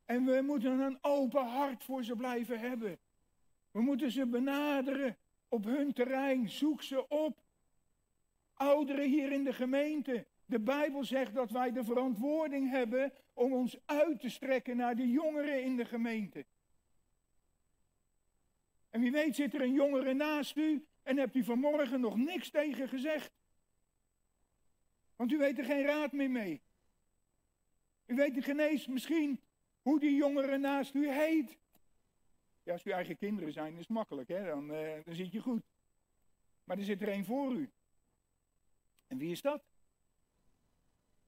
En 0.05 0.25
we 0.25 0.41
moeten 0.41 0.79
een 0.79 0.97
open 1.01 1.45
hart 1.45 1.83
voor 1.83 2.03
ze 2.03 2.15
blijven 2.15 2.59
hebben. 2.59 2.99
We 3.71 3.81
moeten 3.81 4.11
ze 4.11 4.25
benaderen 4.25 5.17
op 5.47 5.63
hun 5.63 5.93
terrein. 5.93 6.49
Zoek 6.49 6.81
ze 6.81 7.07
op. 7.07 7.43
Ouderen 8.53 9.09
hier 9.09 9.31
in 9.31 9.43
de 9.43 9.53
gemeente. 9.53 10.27
De 10.45 10.59
Bijbel 10.59 11.03
zegt 11.03 11.33
dat 11.33 11.51
wij 11.51 11.71
de 11.71 11.83
verantwoording 11.83 12.69
hebben 12.69 13.13
om 13.33 13.53
ons 13.53 13.77
uit 13.85 14.19
te 14.19 14.29
strekken 14.29 14.77
naar 14.77 14.95
de 14.95 15.09
jongeren 15.09 15.63
in 15.63 15.75
de 15.75 15.85
gemeente. 15.85 16.45
En 18.89 19.01
wie 19.01 19.11
weet 19.11 19.35
zit 19.35 19.53
er 19.53 19.61
een 19.61 19.73
jongere 19.73 20.13
naast 20.13 20.57
u 20.57 20.85
en 21.03 21.17
hebt 21.17 21.35
u 21.35 21.43
vanmorgen 21.43 21.99
nog 21.99 22.15
niks 22.17 22.49
tegen 22.49 22.87
gezegd. 22.87 23.31
Want 25.15 25.31
u 25.31 25.37
weet 25.37 25.57
er 25.57 25.65
geen 25.65 25.85
raad 25.85 26.11
meer 26.11 26.31
mee. 26.31 26.61
U 28.05 28.15
weet 28.15 28.33
niet 28.33 28.43
genees 28.43 28.87
misschien 28.87 29.41
hoe 29.81 29.99
die 29.99 30.15
jongere 30.15 30.57
naast 30.57 30.93
u 30.93 31.09
heet. 31.09 31.57
Ja, 32.63 32.73
als 32.73 32.83
uw 32.83 32.91
eigen 32.91 33.17
kinderen 33.17 33.53
zijn, 33.53 33.77
is 33.77 33.87
makkelijk, 33.87 34.27
hè? 34.27 34.45
Dan, 34.45 34.71
uh, 34.73 35.03
dan 35.03 35.15
zit 35.15 35.31
je 35.31 35.39
goed. 35.39 35.63
Maar 36.63 36.77
er 36.77 36.83
zit 36.83 37.01
er 37.01 37.07
één 37.07 37.25
voor 37.25 37.53
u. 37.53 37.71
En 39.07 39.17
wie 39.17 39.31
is 39.31 39.41
dat? 39.41 39.63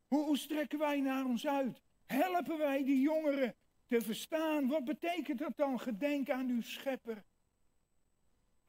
Hoe, 0.08 0.26
hoe 0.26 0.38
strekken 0.38 0.80
wij 0.80 1.00
naar 1.00 1.26
ons 1.26 1.48
uit? 1.48 1.82
Helpen 2.06 2.58
wij 2.58 2.84
die 2.84 3.02
jongeren 3.02 3.56
te 3.86 4.02
verstaan? 4.02 4.68
Wat 4.68 4.86
betekent 4.86 5.40
dat 5.40 5.58
dan? 5.58 5.80
Gedenk 5.80 6.30
aan 6.30 6.50
uw 6.50 6.62
schepper. 6.62 7.24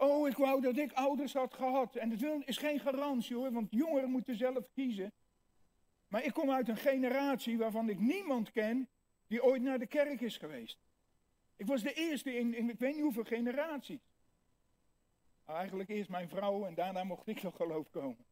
Oh, 0.04 0.28
ik 0.28 0.36
wou 0.36 0.60
dat 0.60 0.76
ik 0.76 0.92
ouders 0.92 1.32
had 1.32 1.54
gehad. 1.54 1.96
En 1.96 2.08
dat 2.16 2.42
is 2.44 2.56
geen 2.56 2.80
garantie 2.80 3.36
hoor, 3.36 3.52
want 3.52 3.70
jongeren 3.70 4.10
moeten 4.10 4.36
zelf 4.36 4.70
kiezen. 4.72 5.12
Maar 6.08 6.24
ik 6.24 6.32
kom 6.32 6.50
uit 6.50 6.68
een 6.68 6.76
generatie 6.76 7.58
waarvan 7.58 7.88
ik 7.88 7.98
niemand 7.98 8.50
ken 8.50 8.88
die 9.26 9.44
ooit 9.44 9.62
naar 9.62 9.78
de 9.78 9.86
kerk 9.86 10.20
is 10.20 10.36
geweest. 10.36 10.78
Ik 11.56 11.66
was 11.66 11.82
de 11.82 11.92
eerste 11.92 12.36
in, 12.36 12.54
in 12.54 12.70
ik 12.70 12.78
weet 12.78 12.94
niet 12.94 13.02
hoeveel 13.02 13.24
generaties. 13.24 14.00
Eigenlijk 15.46 15.88
eerst 15.88 16.10
mijn 16.10 16.28
vrouw 16.28 16.64
en 16.64 16.74
daarna 16.74 17.04
mocht 17.04 17.26
ik 17.26 17.42
nog 17.42 17.56
geloof 17.56 17.90
komen. 17.90 18.24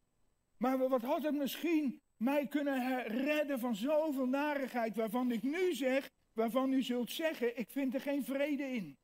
Maar 0.57 0.77
wat 0.77 1.01
had 1.01 1.23
het 1.23 1.35
misschien 1.35 2.01
mij 2.17 2.47
kunnen 2.47 3.03
redden 3.03 3.59
van 3.59 3.75
zoveel 3.75 4.27
narigheid 4.27 4.95
waarvan 4.95 5.31
ik 5.31 5.43
nu 5.43 5.73
zeg, 5.73 6.11
waarvan 6.33 6.73
u 6.73 6.81
zult 6.81 7.11
zeggen, 7.11 7.57
ik 7.57 7.69
vind 7.69 7.93
er 7.93 8.01
geen 8.01 8.25
vrede 8.25 8.63
in. 8.63 8.97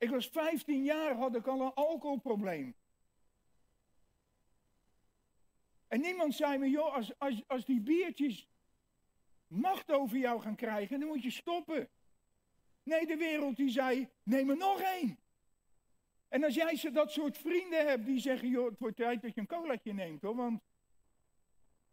Ik 0.00 0.10
was 0.10 0.26
15 0.26 0.84
jaar, 0.84 1.14
had 1.14 1.34
ik 1.34 1.46
al 1.46 1.60
een 1.60 1.74
alcoholprobleem. 1.74 2.74
En 5.88 6.00
niemand 6.00 6.34
zei 6.34 6.58
me, 6.58 6.70
joh, 6.70 6.94
als, 6.94 7.18
als, 7.18 7.42
als 7.46 7.64
die 7.64 7.80
biertjes 7.80 8.48
macht 9.46 9.90
over 9.90 10.16
jou 10.16 10.40
gaan 10.40 10.54
krijgen, 10.56 11.00
dan 11.00 11.08
moet 11.08 11.22
je 11.22 11.30
stoppen. 11.30 11.88
Nee, 12.82 13.06
de 13.06 13.16
wereld 13.16 13.56
die 13.56 13.68
zei, 13.68 14.08
neem 14.22 14.50
er 14.50 14.56
nog 14.56 14.80
één. 14.80 15.18
En 16.28 16.44
als 16.44 16.54
jij 16.54 16.76
ze 16.76 16.90
dat 16.90 17.12
soort 17.12 17.38
vrienden 17.38 17.86
hebt 17.86 18.06
die 18.06 18.20
zeggen, 18.20 18.48
joh, 18.48 18.68
het 18.68 18.78
wordt 18.78 18.96
tijd 18.96 19.22
dat 19.22 19.34
je 19.34 19.40
een 19.40 19.46
colaatje 19.46 19.92
neemt 19.92 20.22
hoor, 20.22 20.36
want 20.36 20.62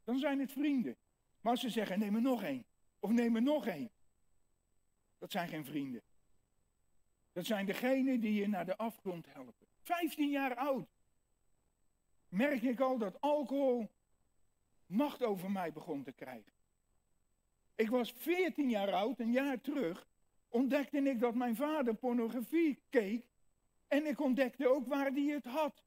dan 0.03 0.19
zijn 0.19 0.39
het 0.39 0.51
vrienden. 0.51 0.97
Maar 1.41 1.51
als 1.51 1.61
ze 1.61 1.69
zeggen, 1.69 1.99
neem 1.99 2.15
er 2.15 2.21
nog 2.21 2.43
één. 2.43 2.65
Of 2.99 3.11
neem 3.11 3.35
er 3.35 3.41
nog 3.41 3.67
één. 3.67 3.91
Dat 5.17 5.31
zijn 5.31 5.49
geen 5.49 5.65
vrienden. 5.65 6.01
Dat 7.37 7.45
zijn 7.45 7.65
degenen 7.65 8.19
die 8.19 8.33
je 8.33 8.47
naar 8.47 8.65
de 8.65 8.77
afgrond 8.77 9.25
helpen. 9.33 9.67
15 9.81 10.29
jaar 10.29 10.55
oud. 10.55 10.87
Merk 12.29 12.61
ik 12.61 12.79
al 12.79 12.97
dat 12.97 13.21
alcohol 13.21 13.91
macht 14.85 15.23
over 15.23 15.51
mij 15.51 15.71
begon 15.71 16.03
te 16.03 16.11
krijgen. 16.11 16.51
Ik 17.75 17.89
was 17.89 18.11
14 18.11 18.69
jaar 18.69 18.93
oud, 18.93 19.19
een 19.19 19.31
jaar 19.31 19.61
terug, 19.61 20.07
ontdekte 20.49 20.97
ik 20.97 21.19
dat 21.19 21.35
mijn 21.35 21.55
vader 21.55 21.95
pornografie 21.95 22.79
keek. 22.89 23.27
En 23.87 24.05
ik 24.05 24.19
ontdekte 24.19 24.67
ook 24.67 24.87
waar 24.87 25.11
hij 25.11 25.25
het 25.25 25.45
had. 25.45 25.83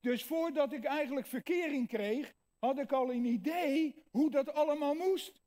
Dus 0.00 0.24
voordat 0.24 0.72
ik 0.72 0.84
eigenlijk 0.84 1.26
verkering 1.26 1.88
kreeg, 1.88 2.34
had 2.58 2.78
ik 2.78 2.92
al 2.92 3.12
een 3.12 3.24
idee 3.24 4.02
hoe 4.10 4.30
dat 4.30 4.52
allemaal 4.54 4.94
moest. 4.94 5.41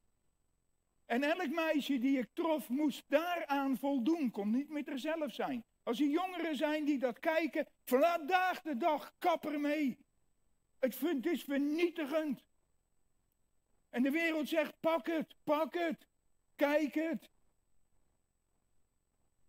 En 1.05 1.23
elk 1.23 1.49
meisje 1.49 1.99
die 1.99 2.17
ik 2.17 2.29
trof, 2.33 2.69
moest 2.69 3.03
daaraan 3.07 3.77
voldoen, 3.77 4.31
kon 4.31 4.51
niet 4.51 4.69
met 4.69 4.91
zelf 4.95 5.33
zijn. 5.33 5.63
Als 5.83 5.99
er 5.99 6.07
jongeren 6.07 6.55
zijn 6.55 6.85
die 6.85 6.99
dat 6.99 7.19
kijken, 7.19 7.67
vandaag 7.83 8.61
de 8.61 8.77
dag, 8.77 9.13
kapper 9.19 9.59
mee. 9.59 9.97
Het, 10.79 10.99
het 10.99 11.25
is 11.25 11.43
vernietigend. 11.43 12.43
En 13.89 14.03
de 14.03 14.11
wereld 14.11 14.49
zegt, 14.49 14.79
pak 14.79 15.07
het, 15.07 15.35
pak 15.43 15.73
het, 15.73 16.07
kijk 16.55 16.93
het. 16.93 17.29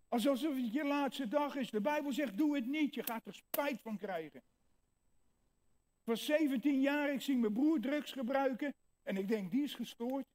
Alsof 0.08 0.40
het 0.40 0.72
je 0.72 0.84
laatste 0.84 1.28
dag 1.28 1.54
is. 1.54 1.70
De 1.70 1.80
Bijbel 1.80 2.12
zegt, 2.12 2.36
doe 2.36 2.54
het 2.54 2.66
niet, 2.66 2.94
je 2.94 3.02
gaat 3.02 3.26
er 3.26 3.34
spijt 3.34 3.80
van 3.82 3.96
krijgen. 3.96 4.42
Ik 6.00 6.12
was 6.12 6.24
17 6.24 6.80
jaar, 6.80 7.12
ik 7.12 7.20
zie 7.20 7.36
mijn 7.36 7.52
broer 7.52 7.80
drugs 7.80 8.12
gebruiken. 8.12 8.74
En 9.02 9.16
ik 9.16 9.28
denk, 9.28 9.50
die 9.50 9.62
is 9.62 9.74
gestoord. 9.74 10.26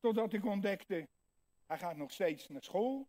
Totdat 0.00 0.32
ik 0.32 0.44
ontdekte, 0.44 1.08
hij 1.66 1.78
gaat 1.78 1.96
nog 1.96 2.12
steeds 2.12 2.48
naar 2.48 2.62
school. 2.62 3.08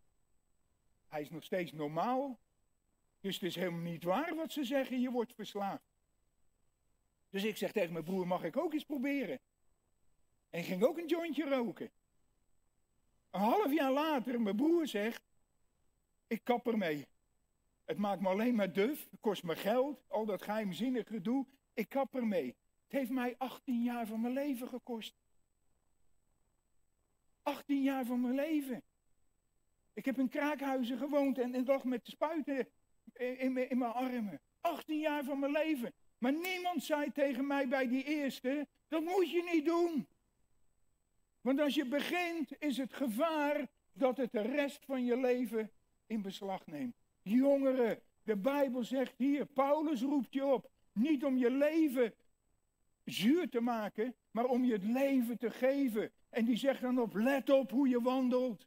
Hij 1.08 1.20
is 1.20 1.30
nog 1.30 1.44
steeds 1.44 1.72
normaal. 1.72 2.38
Dus 3.20 3.34
het 3.34 3.42
is 3.42 3.54
helemaal 3.54 3.80
niet 3.80 4.04
waar 4.04 4.34
wat 4.34 4.52
ze 4.52 4.64
zeggen, 4.64 5.00
je 5.00 5.10
wordt 5.10 5.34
verslaafd. 5.34 5.90
Dus 7.30 7.44
ik 7.44 7.56
zeg 7.56 7.72
tegen 7.72 7.92
mijn 7.92 8.04
broer, 8.04 8.26
mag 8.26 8.44
ik 8.44 8.56
ook 8.56 8.72
eens 8.72 8.84
proberen? 8.84 9.40
En 10.50 10.64
ging 10.64 10.84
ook 10.84 10.98
een 10.98 11.06
jointje 11.06 11.48
roken. 11.48 11.90
Een 13.30 13.40
half 13.40 13.72
jaar 13.72 13.92
later, 13.92 14.40
mijn 14.40 14.56
broer 14.56 14.86
zegt, 14.86 15.22
ik 16.26 16.44
kap 16.44 16.66
ermee. 16.66 17.06
Het 17.84 17.98
maakt 17.98 18.20
me 18.20 18.28
alleen 18.28 18.54
maar 18.54 18.72
duf, 18.72 19.06
het 19.10 19.20
kost 19.20 19.42
me 19.42 19.56
geld, 19.56 20.04
al 20.08 20.26
dat 20.26 20.42
geheimzinnige 20.42 21.12
gedoe. 21.12 21.46
Ik 21.74 21.88
kap 21.88 22.14
ermee. 22.14 22.56
Het 22.82 22.92
heeft 22.92 23.10
mij 23.10 23.34
18 23.38 23.82
jaar 23.82 24.06
van 24.06 24.20
mijn 24.20 24.32
leven 24.32 24.68
gekost. 24.68 25.14
18 27.42 27.82
jaar 27.82 28.04
van 28.04 28.20
mijn 28.20 28.34
leven. 28.34 28.82
Ik 29.92 30.04
heb 30.04 30.18
in 30.18 30.28
kraakhuizen 30.28 30.98
gewoond 30.98 31.38
en 31.38 31.54
ik 31.54 31.66
lag 31.66 31.84
met 31.84 32.06
spuiten 32.06 32.68
in, 33.12 33.38
in, 33.38 33.70
in 33.70 33.78
mijn 33.78 33.92
armen. 33.92 34.40
18 34.60 34.98
jaar 34.98 35.24
van 35.24 35.38
mijn 35.38 35.52
leven. 35.52 35.92
Maar 36.18 36.32
niemand 36.32 36.84
zei 36.84 37.12
tegen 37.12 37.46
mij 37.46 37.68
bij 37.68 37.88
die 37.88 38.04
eerste, 38.04 38.66
dat 38.88 39.02
moet 39.02 39.30
je 39.30 39.48
niet 39.52 39.64
doen. 39.64 40.06
Want 41.40 41.60
als 41.60 41.74
je 41.74 41.86
begint, 41.86 42.52
is 42.58 42.76
het 42.76 42.92
gevaar 42.92 43.68
dat 43.92 44.16
het 44.16 44.32
de 44.32 44.40
rest 44.40 44.84
van 44.84 45.04
je 45.04 45.16
leven 45.16 45.70
in 46.06 46.22
beslag 46.22 46.66
neemt. 46.66 46.94
Jongeren, 47.22 48.00
de 48.22 48.36
Bijbel 48.36 48.84
zegt 48.84 49.14
hier, 49.16 49.46
Paulus 49.46 50.02
roept 50.02 50.32
je 50.32 50.44
op, 50.44 50.70
niet 50.92 51.24
om 51.24 51.36
je 51.36 51.50
leven 51.50 52.14
zuur 53.04 53.48
te 53.48 53.60
maken, 53.60 54.14
maar 54.30 54.44
om 54.44 54.64
je 54.64 54.72
het 54.72 54.84
leven 54.84 55.38
te 55.38 55.50
geven. 55.50 56.12
En 56.30 56.44
die 56.44 56.56
zegt 56.56 56.80
dan 56.80 57.00
op, 57.00 57.14
let 57.14 57.50
op 57.50 57.70
hoe 57.70 57.88
je 57.88 58.00
wandelt. 58.00 58.66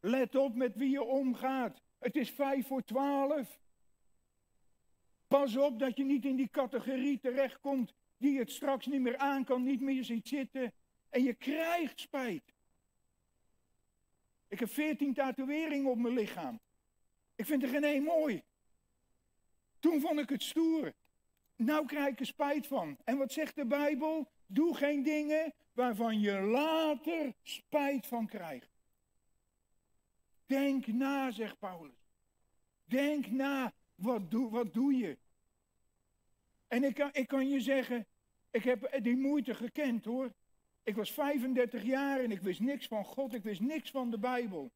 Let 0.00 0.34
op 0.34 0.54
met 0.54 0.76
wie 0.76 0.90
je 0.90 1.02
omgaat. 1.02 1.82
Het 1.98 2.16
is 2.16 2.30
vijf 2.30 2.66
voor 2.66 2.84
twaalf. 2.84 3.58
Pas 5.28 5.56
op 5.56 5.78
dat 5.78 5.96
je 5.96 6.04
niet 6.04 6.24
in 6.24 6.36
die 6.36 6.50
categorie 6.50 7.18
terechtkomt 7.18 7.94
die 8.16 8.38
het 8.38 8.50
straks 8.50 8.86
niet 8.86 9.00
meer 9.00 9.16
aan 9.16 9.44
kan, 9.44 9.62
niet 9.62 9.80
meer 9.80 10.04
ziet 10.04 10.28
zitten. 10.28 10.72
En 11.08 11.22
je 11.22 11.34
krijgt 11.34 12.00
spijt. 12.00 12.54
Ik 14.48 14.60
heb 14.60 14.70
veertien 14.70 15.14
tatoeëringen 15.14 15.90
op 15.90 15.98
mijn 15.98 16.14
lichaam. 16.14 16.60
Ik 17.34 17.46
vind 17.46 17.62
er 17.62 17.68
geen 17.68 17.84
één 17.84 18.02
mooi. 18.02 18.42
Toen 19.78 20.00
vond 20.00 20.20
ik 20.20 20.28
het 20.28 20.42
stoer. 20.42 20.92
Nou 21.56 21.86
krijg 21.86 22.08
ik 22.08 22.20
er 22.20 22.26
spijt 22.26 22.66
van. 22.66 22.98
En 23.04 23.18
wat 23.18 23.32
zegt 23.32 23.54
de 23.54 23.66
Bijbel? 23.66 24.30
Doe 24.46 24.76
geen 24.76 25.02
dingen 25.02 25.54
waarvan 25.74 26.20
je 26.20 26.40
later 26.40 27.34
spijt 27.42 28.06
van 28.06 28.26
krijgt. 28.26 28.70
Denk 30.46 30.86
na, 30.86 31.30
zegt 31.30 31.58
Paulus. 31.58 32.08
Denk 32.84 33.26
na, 33.26 33.72
wat 33.94 34.30
doe, 34.30 34.50
wat 34.50 34.72
doe 34.72 34.96
je? 34.96 35.18
En 36.68 36.84
ik 36.84 36.94
kan, 36.94 37.10
ik 37.12 37.26
kan 37.26 37.48
je 37.48 37.60
zeggen, 37.60 38.06
ik 38.50 38.64
heb 38.64 38.98
die 39.02 39.16
moeite 39.16 39.54
gekend 39.54 40.04
hoor. 40.04 40.32
Ik 40.82 40.96
was 40.96 41.12
35 41.12 41.82
jaar 41.82 42.20
en 42.20 42.30
ik 42.30 42.40
wist 42.40 42.60
niks 42.60 42.86
van 42.86 43.04
God, 43.04 43.34
ik 43.34 43.42
wist 43.42 43.60
niks 43.60 43.90
van 43.90 44.10
de 44.10 44.18
Bijbel. 44.18 44.72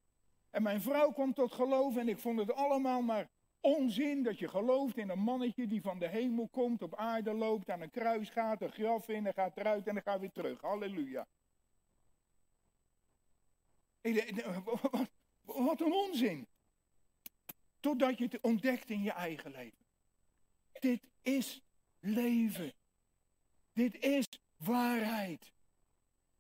En 0.51 0.63
mijn 0.63 0.83
vrouw 0.83 1.13
kwam 1.13 1.35
tot 1.35 1.53
geloof 1.53 1.97
en 1.97 2.09
ik 2.09 2.19
vond 2.19 2.39
het 2.39 2.53
allemaal 2.53 3.03
maar 3.03 3.29
onzin 3.61 4.23
dat 4.23 4.39
je 4.39 4.49
gelooft 4.49 4.97
in 4.97 5.09
een 5.09 5.19
mannetje 5.19 5.67
die 5.67 5.81
van 5.81 5.99
de 5.99 6.09
hemel 6.09 6.49
komt, 6.49 6.83
op 6.83 6.95
aarde 6.95 7.33
loopt, 7.33 7.71
aan 7.71 7.81
een 7.81 7.91
kruis 7.91 8.31
gaat, 8.31 8.63
een 8.63 8.73
graf 8.73 9.09
in 9.09 9.27
en 9.27 9.35
gaat 9.35 9.57
eruit 9.57 9.87
en 9.87 9.95
dan 9.95 10.03
gaat 10.03 10.21
weer 10.21 10.33
terug. 10.33 10.61
Halleluja. 10.61 11.27
Wat 15.43 15.81
een 15.81 15.93
onzin. 15.93 16.47
Totdat 17.81 18.19
je 18.19 18.25
het 18.25 18.41
ontdekt 18.41 18.91
in 18.91 19.03
je 19.03 19.13
eigen 19.13 19.51
leven. 19.51 19.87
Dit 20.81 21.01
is 21.23 21.63
leven. 22.01 22.73
Dit 23.73 23.99
is 24.05 24.27
waarheid. 24.57 25.53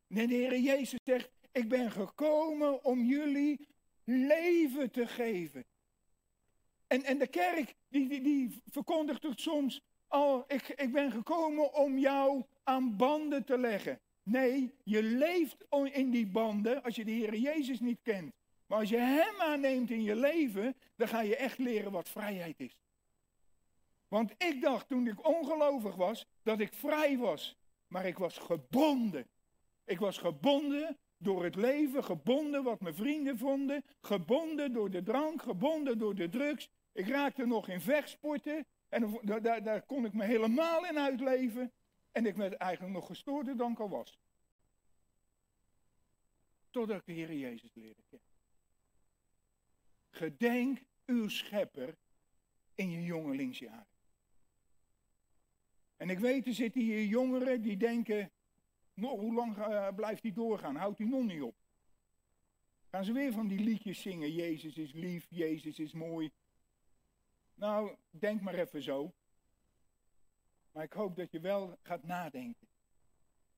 En 0.08 0.26
de 0.26 0.34
Heer 0.34 0.58
Jezus 0.58 1.00
zegt, 1.04 1.30
ik 1.52 1.68
ben 1.68 1.90
gekomen 1.90 2.84
om 2.84 3.04
jullie 3.04 3.68
leven 4.04 4.90
te 4.90 5.06
geven. 5.06 5.64
En, 6.88 7.04
en 7.04 7.18
de 7.18 7.26
kerk, 7.26 7.74
die, 7.88 8.08
die, 8.08 8.20
die 8.20 8.62
verkondigt 8.70 9.22
het 9.22 9.40
soms 9.40 9.80
al, 10.06 10.44
ik, 10.46 10.68
ik 10.68 10.92
ben 10.92 11.12
gekomen 11.12 11.74
om 11.74 11.98
jou 11.98 12.44
aan 12.64 12.96
banden 12.96 13.44
te 13.44 13.58
leggen. 13.58 14.00
Nee, 14.22 14.74
je 14.84 15.02
leeft 15.02 15.64
in 15.92 16.10
die 16.10 16.26
banden 16.26 16.82
als 16.82 16.96
je 16.96 17.04
de 17.04 17.10
Heer 17.10 17.34
Jezus 17.34 17.80
niet 17.80 17.98
kent. 18.02 18.32
Maar 18.66 18.78
als 18.78 18.88
je 18.88 18.96
Hem 18.96 19.40
aanneemt 19.40 19.90
in 19.90 20.02
je 20.02 20.16
leven, 20.16 20.76
dan 20.96 21.08
ga 21.08 21.20
je 21.20 21.36
echt 21.36 21.58
leren 21.58 21.92
wat 21.92 22.08
vrijheid 22.08 22.60
is. 22.60 22.78
Want 24.08 24.32
ik 24.38 24.62
dacht 24.62 24.88
toen 24.88 25.06
ik 25.06 25.26
ongelovig 25.26 25.94
was, 25.94 26.26
dat 26.42 26.60
ik 26.60 26.72
vrij 26.72 27.18
was. 27.18 27.56
Maar 27.86 28.06
ik 28.06 28.18
was 28.18 28.38
gebonden. 28.38 29.26
Ik 29.84 29.98
was 29.98 30.18
gebonden 30.18 30.98
door 31.18 31.44
het 31.44 31.54
leven, 31.54 32.04
gebonden 32.04 32.62
wat 32.62 32.80
mijn 32.80 32.94
vrienden 32.94 33.38
vonden, 33.38 33.84
gebonden 34.00 34.72
door 34.72 34.90
de 34.90 35.02
drank, 35.02 35.42
gebonden 35.42 35.98
door 35.98 36.14
de 36.14 36.28
drugs. 36.28 36.68
Ik 36.98 37.08
raakte 37.08 37.46
nog 37.46 37.68
in 37.68 37.80
vechtsporten 37.80 38.66
en 38.88 39.20
daar, 39.22 39.62
daar, 39.62 39.82
kon 39.82 40.04
ik 40.04 40.12
me 40.12 40.24
helemaal 40.24 40.86
in 40.86 40.98
uitleven. 40.98 41.72
En 42.12 42.26
ik 42.26 42.36
werd 42.36 42.54
eigenlijk 42.54 42.94
nog 42.94 43.06
gestoorder 43.06 43.56
dan 43.56 43.72
ik 43.72 43.80
al 43.80 43.88
was. 43.88 44.18
Totdat 46.70 46.96
ik 46.96 47.06
de 47.06 47.12
Heer 47.12 47.32
Jezus 47.32 47.74
leerde 47.74 48.02
kennen. 48.08 48.28
Gedenk 50.10 50.82
uw 51.06 51.28
schepper 51.28 51.96
in 52.74 52.90
je 52.90 53.02
jongelingsjaren. 53.02 53.86
En 55.96 56.10
ik 56.10 56.18
weet, 56.18 56.46
er 56.46 56.54
zitten 56.54 56.80
hier 56.80 57.04
jongeren 57.04 57.62
die 57.62 57.76
denken, 57.76 58.30
nou, 58.94 59.20
hoe 59.20 59.34
lang 59.34 59.56
uh, 59.56 59.88
blijft 59.94 60.22
hij 60.22 60.32
doorgaan? 60.32 60.76
Houdt 60.76 60.98
hij 60.98 61.06
nog 61.06 61.24
niet 61.24 61.42
op? 61.42 61.56
Gaan 62.90 63.04
ze 63.04 63.12
weer 63.12 63.32
van 63.32 63.48
die 63.48 63.60
liedjes 63.60 64.00
zingen, 64.00 64.32
Jezus 64.32 64.76
is 64.76 64.92
lief, 64.92 65.26
Jezus 65.28 65.78
is 65.78 65.92
mooi. 65.92 66.30
Nou, 67.58 67.96
denk 68.10 68.40
maar 68.40 68.54
even 68.54 68.82
zo. 68.82 69.12
Maar 70.72 70.84
ik 70.84 70.92
hoop 70.92 71.16
dat 71.16 71.30
je 71.30 71.40
wel 71.40 71.78
gaat 71.82 72.02
nadenken. 72.02 72.66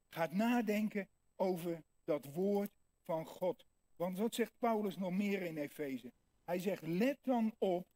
Gaat 0.09 0.33
nadenken 0.33 1.09
over 1.37 1.83
dat 2.05 2.25
woord 2.25 2.71
van 3.05 3.27
God. 3.27 3.67
Want 3.97 4.19
wat 4.19 4.35
zegt 4.35 4.53
Paulus 4.59 4.97
nog 4.97 5.13
meer 5.13 5.43
in 5.43 5.57
Efeze? 5.57 6.13
Hij 6.45 6.59
zegt, 6.59 6.87
let 6.87 7.19
dan 7.23 7.55
op 7.59 7.89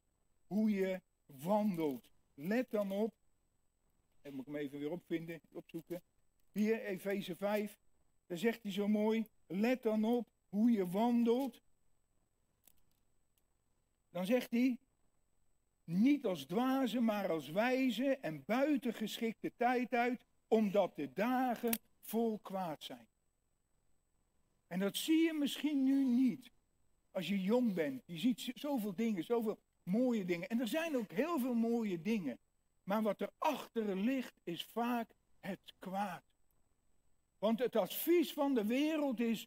hoe 0.47 0.71
je 0.71 1.01
wandelt. 1.27 2.09
Let 2.35 2.71
dan 2.71 2.93
op. 2.93 3.15
En 4.23 4.35
moet 4.35 4.47
ik 4.47 4.53
hem 4.53 4.63
even 4.63 4.79
weer 4.79 4.91
opvinden, 4.91 5.41
opzoeken. 5.53 6.03
Hier, 6.53 6.83
Efeze 6.85 7.37
5. 7.37 7.79
Daar 8.27 8.39
zegt 8.39 8.63
hij 8.63 8.73
zo 8.73 8.89
mooi. 8.89 9.27
Let 9.47 9.83
dan 9.83 10.05
op 10.05 10.29
hoe 10.49 10.71
je 10.71 10.89
wandelt. 10.89 11.63
Dan 14.11 14.27
zegt 14.27 14.51
hij. 14.51 14.79
Niet 15.85 16.27
als 16.27 16.45
dwaze, 16.45 17.01
maar 17.01 17.31
als 17.31 17.51
wijze 17.51 18.17
en 18.17 18.45
buitengeschikte 18.47 19.53
tijd 19.57 19.95
uit 19.95 20.25
omdat 20.49 20.97
de 20.97 21.13
dagen 21.13 21.79
vol 22.01 22.39
kwaad 22.39 22.83
zijn. 22.83 23.07
En 24.67 24.81
dat 24.81 24.97
zie 24.97 25.25
je 25.25 25.33
misschien 25.33 25.85
nu 25.85 26.05
niet. 26.05 26.51
Als 27.11 27.29
je 27.29 27.43
jong 27.43 27.75
bent, 27.75 28.03
je 28.07 28.19
ziet 28.19 28.53
zoveel 28.55 28.95
dingen, 28.95 29.25
zoveel 29.25 29.59
mooie 29.83 30.25
dingen. 30.25 30.49
En 30.49 30.61
er 30.61 30.69
zijn 30.69 30.97
ook 30.97 31.11
heel 31.11 31.39
veel 31.39 31.55
mooie 31.55 32.03
dingen. 32.03 32.39
Maar 32.83 33.03
wat 33.03 33.21
erachter 33.21 33.97
ligt, 33.97 34.41
is 34.43 34.65
vaak 34.65 35.11
het 35.41 35.75
kwaad. 35.79 36.23
Want 37.39 37.59
het 37.59 37.77
advies 37.77 38.33
van 38.33 38.55
de 38.55 38.65
wereld 38.65 39.21
is: 39.21 39.47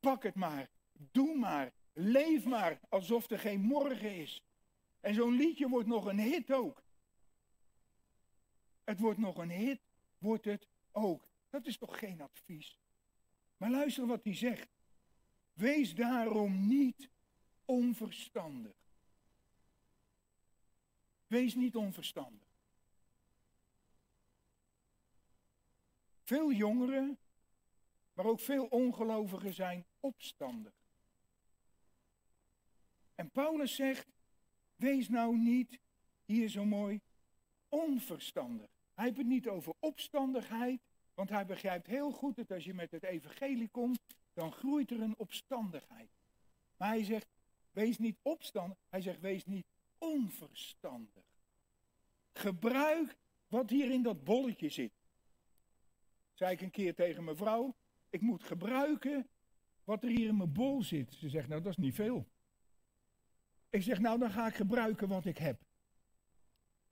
pak 0.00 0.22
het 0.22 0.34
maar, 0.34 0.68
doe 0.92 1.36
maar, 1.36 1.72
leef 1.92 2.44
maar 2.44 2.80
alsof 2.88 3.30
er 3.30 3.38
geen 3.38 3.60
morgen 3.60 4.16
is. 4.16 4.42
En 5.06 5.14
zo'n 5.14 5.36
liedje 5.36 5.68
wordt 5.68 5.88
nog 5.88 6.04
een 6.04 6.18
hit 6.18 6.52
ook. 6.52 6.82
Het 8.84 8.98
wordt 8.98 9.18
nog 9.18 9.36
een 9.36 9.50
hit, 9.50 9.80
wordt 10.18 10.44
het 10.44 10.68
ook. 10.92 11.28
Dat 11.50 11.66
is 11.66 11.78
toch 11.78 11.98
geen 11.98 12.20
advies? 12.20 12.78
Maar 13.56 13.70
luister 13.70 14.06
wat 14.06 14.24
hij 14.24 14.34
zegt. 14.34 14.68
Wees 15.52 15.94
daarom 15.94 16.66
niet 16.66 17.10
onverstandig. 17.64 18.76
Wees 21.26 21.54
niet 21.54 21.76
onverstandig. 21.76 22.48
Veel 26.22 26.52
jongeren, 26.52 27.18
maar 28.12 28.24
ook 28.24 28.40
veel 28.40 28.66
ongelovigen 28.66 29.54
zijn 29.54 29.86
opstandig. 30.00 30.74
En 33.14 33.30
Paulus 33.30 33.74
zegt, 33.74 34.15
wees 34.76 35.08
nou 35.08 35.36
niet, 35.36 35.78
hier 36.24 36.48
zo 36.48 36.64
mooi, 36.64 37.00
onverstandig. 37.68 38.70
Hij 38.94 39.04
heeft 39.04 39.16
het 39.16 39.26
niet 39.26 39.48
over 39.48 39.74
opstandigheid, 39.78 40.80
want 41.14 41.30
hij 41.30 41.46
begrijpt 41.46 41.86
heel 41.86 42.12
goed 42.12 42.36
dat 42.36 42.52
als 42.52 42.64
je 42.64 42.74
met 42.74 42.90
het 42.90 43.02
evangelie 43.02 43.68
komt, 43.68 44.00
dan 44.32 44.52
groeit 44.52 44.90
er 44.90 45.00
een 45.00 45.18
opstandigheid. 45.18 46.10
Maar 46.76 46.88
hij 46.88 47.04
zegt, 47.04 47.26
wees 47.70 47.98
niet 47.98 48.18
opstandig, 48.22 48.78
hij 48.88 49.00
zegt, 49.00 49.20
wees 49.20 49.46
niet 49.46 49.66
onverstandig. 49.98 51.24
Gebruik 52.32 53.16
wat 53.48 53.70
hier 53.70 53.90
in 53.90 54.02
dat 54.02 54.24
bolletje 54.24 54.68
zit. 54.68 54.92
Zei 56.34 56.52
ik 56.52 56.60
een 56.60 56.70
keer 56.70 56.94
tegen 56.94 57.24
mijn 57.24 57.36
vrouw, 57.36 57.74
ik 58.10 58.20
moet 58.20 58.42
gebruiken 58.42 59.28
wat 59.84 60.02
er 60.02 60.08
hier 60.08 60.28
in 60.28 60.36
mijn 60.36 60.52
bol 60.52 60.82
zit. 60.82 61.14
Ze 61.14 61.28
zegt, 61.28 61.48
nou 61.48 61.62
dat 61.62 61.72
is 61.72 61.84
niet 61.84 61.94
veel. 61.94 62.26
Ik 63.76 63.82
zeg, 63.82 63.98
nou 63.98 64.18
dan 64.18 64.30
ga 64.30 64.46
ik 64.46 64.54
gebruiken 64.54 65.08
wat 65.08 65.24
ik 65.24 65.38
heb. 65.38 65.60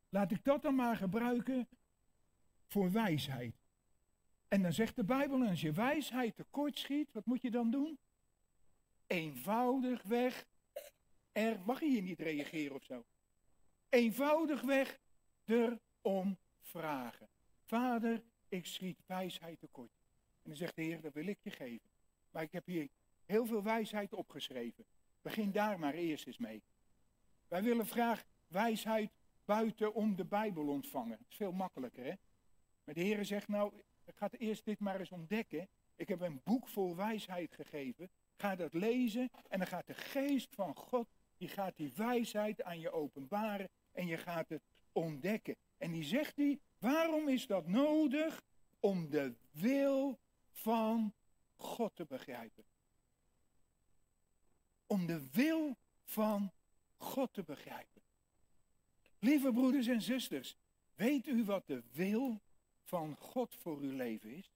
Laat 0.09 0.31
ik 0.31 0.45
dat 0.45 0.63
dan 0.63 0.75
maar 0.75 0.97
gebruiken 0.97 1.69
voor 2.67 2.93
wijsheid. 2.93 3.55
En 4.49 4.63
dan 4.63 4.73
zegt 4.73 4.97
de 4.97 5.05
Bijbel, 5.05 5.47
als 5.47 5.61
je 5.61 5.73
wijsheid 5.73 6.37
tekort 6.37 6.79
schiet, 6.79 7.13
wat 7.13 7.27
moet 7.27 7.43
je 7.43 7.51
dan 7.51 7.71
doen? 7.71 7.99
Eenvoudigweg 9.07 10.47
er, 11.33 11.61
mag 11.65 11.81
je 11.81 11.87
hier 11.87 12.03
niet 12.03 12.21
reageren 12.21 12.77
of 12.77 12.85
zo? 12.85 13.05
Eenvoudigweg 13.89 14.99
erom 15.45 16.39
vragen. 16.61 17.29
Vader, 17.63 18.23
ik 18.49 18.67
schiet 18.67 19.03
wijsheid 19.07 19.59
tekort. 19.59 19.93
En 20.43 20.51
dan 20.51 20.57
zegt 20.57 20.77
de 20.77 20.83
Heer, 20.83 21.01
dat 21.01 21.13
wil 21.13 21.27
ik 21.27 21.39
je 21.43 21.51
geven. 21.51 21.91
Maar 22.31 22.43
ik 22.43 22.53
heb 22.53 22.67
hier 22.67 22.89
heel 23.25 23.47
veel 23.47 23.63
wijsheid 23.63 24.15
opgeschreven. 24.15 24.85
Begin 25.23 25.53
daar 25.53 25.79
maar 25.79 25.95
eerst 25.95 26.27
eens 26.27 26.39
mee. 26.39 26.63
Wij 27.49 27.63
willen 27.63 27.87
graag 27.87 28.25
wijsheid 28.47 29.11
buiten 29.45 29.95
om 29.95 30.17
de 30.17 30.25
Bijbel 30.25 30.69
ontvangen. 30.69 31.19
Dat 31.19 31.27
is 31.29 31.37
veel 31.37 31.53
makkelijker, 31.53 32.05
hè? 32.05 32.13
Maar 32.85 32.95
de 32.95 33.01
Heer 33.01 33.25
zegt, 33.25 33.49
nou, 33.49 33.73
ik 34.05 34.17
ga 34.17 34.31
eerst 34.31 34.65
dit 34.65 34.81
maar 34.81 35.01
eens 35.01 35.13
ontdekken. 35.13 35.69
Ik 35.97 36.09
heb 36.09 36.21
een 36.21 36.41
boek 36.45 36.69
vol 36.69 36.97
wijsheid 36.97 37.55
gegeven. 37.55 38.11
Ga 38.37 38.57
dat 38.57 38.73
lezen 38.73 39.31
en 39.49 39.59
dan 39.59 39.67
gaat 39.67 39.87
de 39.87 39.95
geest 39.95 40.55
van 40.55 40.77
God, 40.77 41.09
die 41.37 41.49
gaat 41.49 41.77
die 41.77 41.93
wijsheid 41.97 42.63
aan 42.63 42.81
je 42.81 42.91
openbaren 42.91 43.69
en 43.93 44.07
je 44.07 44.17
gaat 44.17 44.49
het 44.49 44.63
ontdekken. 44.93 45.57
En 45.77 45.93
die 45.93 46.05
zegt 46.05 46.37
hij, 46.37 46.61
waarom 46.79 47.29
is 47.29 47.47
dat 47.47 47.67
nodig? 47.67 48.43
Om 48.81 49.11
de 49.11 49.35
wil 49.51 50.19
van 50.53 51.15
God 51.57 51.97
te 51.97 52.05
begrijpen. 52.05 52.65
Om 54.87 55.07
de 55.07 55.31
wil 55.31 55.77
van 56.05 56.53
God 56.97 57.33
te 57.33 57.43
begrijpen. 57.43 58.03
Lieve 59.19 59.53
broeders 59.53 59.87
en 59.87 60.03
zusters, 60.03 60.57
weet 60.95 61.27
u 61.27 61.45
wat 61.45 61.67
de 61.67 61.83
wil 61.93 62.41
van 62.83 63.17
God 63.17 63.55
voor 63.55 63.79
uw 63.79 63.97
leven 63.97 64.31
is? 64.31 64.53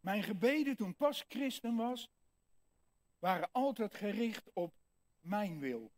Mijn 0.00 0.22
gebeden 0.22 0.76
toen 0.76 0.94
pas 0.94 1.24
christen 1.28 1.76
was, 1.76 2.10
waren 3.18 3.48
altijd 3.52 3.94
gericht 3.94 4.50
op 4.52 4.74
mijn 5.20 5.58
wil. 5.58 5.90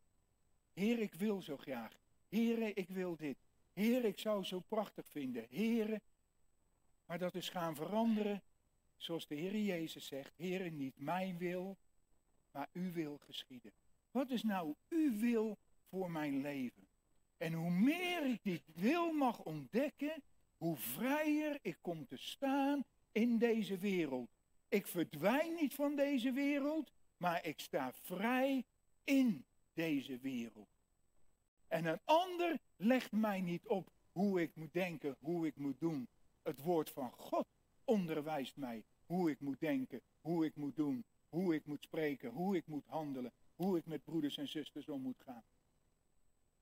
Heer, 0.73 0.99
ik 0.99 1.15
wil 1.15 1.43
zo 1.43 1.57
graag. 1.57 1.93
Heer, 2.29 2.77
ik 2.77 2.89
wil 2.89 3.17
dit. 3.17 3.39
Heer, 3.73 4.05
ik 4.05 4.19
zou 4.19 4.45
zo 4.45 4.61
prachtig 4.61 5.09
vinden. 5.09 5.47
Heer, 5.49 6.01
maar 7.07 7.19
dat 7.19 7.35
is 7.35 7.49
gaan 7.49 7.75
veranderen, 7.75 8.43
zoals 8.97 9.27
de 9.27 9.35
Heer 9.35 9.57
Jezus 9.59 10.07
zegt. 10.07 10.37
Heer, 10.37 10.71
niet 10.71 10.99
mijn 10.99 11.39
wil, 11.39 11.79
maar 12.53 12.69
uw 12.73 12.93
wil 12.93 13.19
geschieden. 13.19 13.73
Wat 14.11 14.31
is 14.31 14.43
nou 14.43 14.75
uw 14.89 15.19
wil 15.19 15.59
voor 15.89 16.11
mijn 16.11 16.41
leven? 16.41 16.89
En 17.37 17.53
hoe 17.53 17.71
meer 17.71 18.27
ik 18.27 18.39
dit 18.43 18.63
wil 18.75 19.13
mag 19.13 19.39
ontdekken, 19.39 20.23
hoe 20.57 20.77
vrijer 20.77 21.59
ik 21.63 21.79
kom 21.81 22.07
te 22.07 22.17
staan 22.17 22.85
in 23.13 23.39
deze 23.39 23.79
wereld. 23.79 24.31
Ik 24.69 24.87
verdwijn 24.87 25.55
niet 25.55 25.75
van 25.75 25.97
deze 25.97 26.33
wereld, 26.33 26.93
maar 27.17 27.45
ik 27.45 27.61
sta 27.61 27.93
vrij 27.93 28.65
in 29.05 29.45
deze 29.73 30.19
wereld. 30.19 30.69
En 31.69 31.85
een 31.85 32.01
ander 32.05 32.59
legt 32.77 33.13
mij 33.13 33.41
niet 33.41 33.67
op 33.67 33.91
hoe 34.13 34.43
ik 34.43 34.55
moet 34.55 34.73
denken, 34.73 35.17
hoe 35.21 35.47
ik 35.47 35.57
moet 35.57 35.81
doen. 35.81 36.09
Het 36.43 36.61
woord 36.61 36.91
van 36.91 37.13
God 37.13 37.47
onderwijst 37.85 38.57
mij 38.57 38.85
hoe 39.07 39.31
ik 39.31 39.41
moet 39.41 39.61
denken, 39.61 40.01
hoe 40.21 40.45
ik 40.45 40.57
moet 40.57 40.77
doen, 40.77 41.05
hoe 41.31 41.55
ik 41.55 41.67
moet 41.67 41.83
spreken, 41.83 42.31
hoe 42.31 42.57
ik 42.57 42.67
moet 42.67 42.87
handelen, 42.87 43.33
hoe 43.55 43.79
ik 43.79 43.87
met 43.87 44.05
broeders 44.05 44.37
en 44.37 44.49
zusters 44.49 44.89
om 44.89 45.01
moet 45.01 45.21
gaan. 45.25 45.45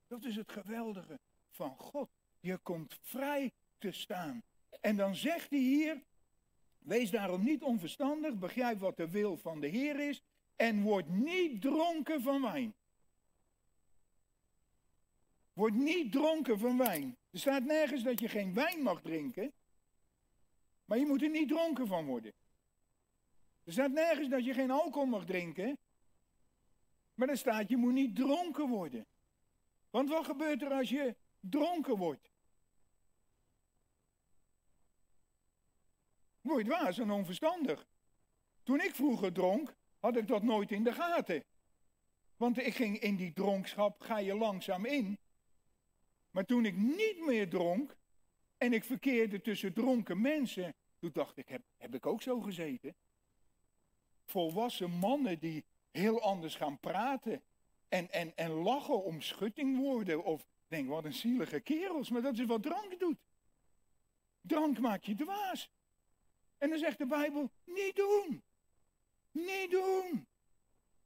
Dat 0.07 0.25
is 0.25 0.37
het 0.37 0.53
geweldige 0.53 1.19
van 1.51 1.77
God. 1.77 2.11
Je 2.41 2.59
komt 2.59 2.99
vrij 3.03 3.53
te 3.79 3.93
staan. 3.93 4.43
En 4.81 4.97
dan 4.97 5.15
zegt 5.15 5.51
hij 5.51 5.59
hier, 5.59 6.03
wees 6.79 7.11
daarom 7.11 7.45
niet 7.45 7.63
onverstandig, 7.63 8.39
begrijp 8.39 8.79
wat 8.79 8.97
de 8.97 9.11
wil 9.11 9.37
van 9.37 9.61
de 9.61 9.67
Heer 9.67 10.09
is 10.09 10.23
en 10.57 10.83
word 10.83 11.09
niet 11.09 11.61
dronken 11.61 12.23
van 12.23 12.43
wijn. 12.43 12.75
Word 15.53 15.75
niet 15.75 16.13
dronken 16.13 16.59
van 16.59 16.79
wijn. 16.79 17.17
Er 17.31 17.39
staat 17.39 17.65
nergens 17.65 18.03
dat 18.03 18.21
je 18.21 18.29
geen 18.29 18.55
wijn 18.55 18.83
mag 18.83 19.01
drinken, 19.01 19.53
maar 20.85 20.99
je 20.99 21.07
moet 21.07 21.23
er 21.23 21.31
niet 21.31 21.49
dronken 21.49 21.87
van 21.87 22.05
worden. 22.05 22.33
Er 23.69 23.75
staat 23.75 23.93
nergens 23.93 24.29
dat 24.29 24.45
je 24.45 24.53
geen 24.53 24.71
alcohol 24.71 25.07
mag 25.07 25.25
drinken, 25.25 25.79
maar 27.15 27.29
er 27.29 27.37
staat 27.37 27.69
je 27.69 27.77
moet 27.77 27.93
niet 27.93 28.17
dronken 28.17 28.69
worden. 28.69 29.07
Want 29.91 30.09
wat 30.09 30.25
gebeurt 30.25 30.63
er 30.63 30.73
als 30.73 30.89
je 30.89 31.17
dronken 31.41 31.97
wordt? 31.97 32.31
Word 36.41 36.59
je 36.59 36.65
dwaas 36.65 36.99
en 36.99 37.11
onverstandig. 37.11 37.87
Toen 38.63 38.81
ik 38.81 38.95
vroeger 38.95 39.33
dronk, 39.33 39.75
had 39.99 40.17
ik 40.17 40.27
dat 40.27 40.43
nooit 40.43 40.73
in 40.73 40.85
de 40.85 40.93
gaten. 40.93 41.45
Want 42.37 42.59
ik 42.59 42.75
ging 42.75 42.99
in 42.99 43.17
die 43.17 43.33
dronkschap, 43.33 44.01
ga 44.01 44.19
je 44.19 44.35
langzaam 44.35 44.85
in. 44.85 45.19
Maar 46.31 46.45
toen 46.45 46.65
ik 46.65 46.77
niet 46.77 47.25
meer 47.27 47.49
dronk 47.49 47.97
en 48.57 48.73
ik 48.73 48.85
verkeerde 48.85 49.41
tussen 49.41 49.73
dronken 49.73 50.21
mensen, 50.21 50.75
toen 50.99 51.11
dacht 51.13 51.37
ik, 51.37 51.49
heb, 51.49 51.63
heb 51.77 51.95
ik 51.95 52.07
ook 52.07 52.23
zo 52.23 52.41
gezeten? 52.41 52.95
Volwassen 54.31 54.91
mannen 54.91 55.39
die 55.39 55.65
heel 55.91 56.21
anders 56.21 56.55
gaan 56.55 56.79
praten 56.79 57.43
en, 57.89 58.11
en, 58.11 58.37
en 58.37 58.51
lachen 58.51 59.05
om 59.05 59.21
schuttingwoorden 59.21 60.25
of 60.25 60.47
denk 60.67 60.89
wat 60.89 61.05
een 61.05 61.15
zielige 61.15 61.61
kerels, 61.61 62.11
maar 62.11 62.23
dat 62.23 62.39
is 62.39 62.45
wat 62.45 62.63
drank 62.63 62.99
doet. 62.99 63.19
Drank 64.41 64.79
maakt 64.79 65.07
je 65.07 65.15
dwaas. 65.15 65.71
En 66.59 66.71
dan 66.71 66.79
zegt 66.79 66.99
de 66.99 67.07
Bijbel, 67.07 67.51
niet 67.65 67.97
doen. 67.97 68.43
Niet 69.31 69.71
doen. 69.71 70.27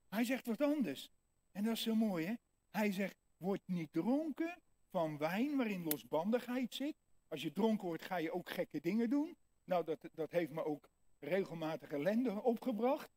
Hij 0.08 0.24
zegt 0.24 0.46
wat 0.46 0.60
anders. 0.60 1.10
En 1.52 1.64
dat 1.64 1.72
is 1.72 1.82
zo 1.82 1.94
mooi, 1.94 2.26
hè? 2.26 2.34
Hij 2.70 2.92
zegt, 2.92 3.16
word 3.36 3.60
niet 3.64 3.92
dronken 3.92 4.58
van 4.90 5.18
wijn 5.18 5.56
waarin 5.56 5.84
losbandigheid 5.84 6.74
zit. 6.74 6.94
Als 7.28 7.42
je 7.42 7.52
dronken 7.52 7.86
wordt, 7.86 8.04
ga 8.04 8.16
je 8.16 8.32
ook 8.32 8.50
gekke 8.50 8.80
dingen 8.80 9.10
doen. 9.10 9.36
Nou, 9.64 9.84
dat, 9.84 10.08
dat 10.14 10.30
heeft 10.30 10.52
me 10.52 10.64
ook 10.64 10.88
regelmatig 11.22 11.90
ellende 11.90 12.42
opgebracht. 12.42 13.10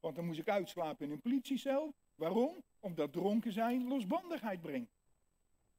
Want 0.00 0.16
dan 0.16 0.26
moest 0.26 0.38
ik 0.38 0.48
uitslapen 0.48 1.06
in 1.06 1.12
een 1.12 1.20
politiecel. 1.20 1.94
Waarom? 2.14 2.62
Omdat 2.80 3.12
dronken 3.12 3.52
zijn 3.52 3.88
losbandigheid 3.88 4.60
brengt. 4.60 4.92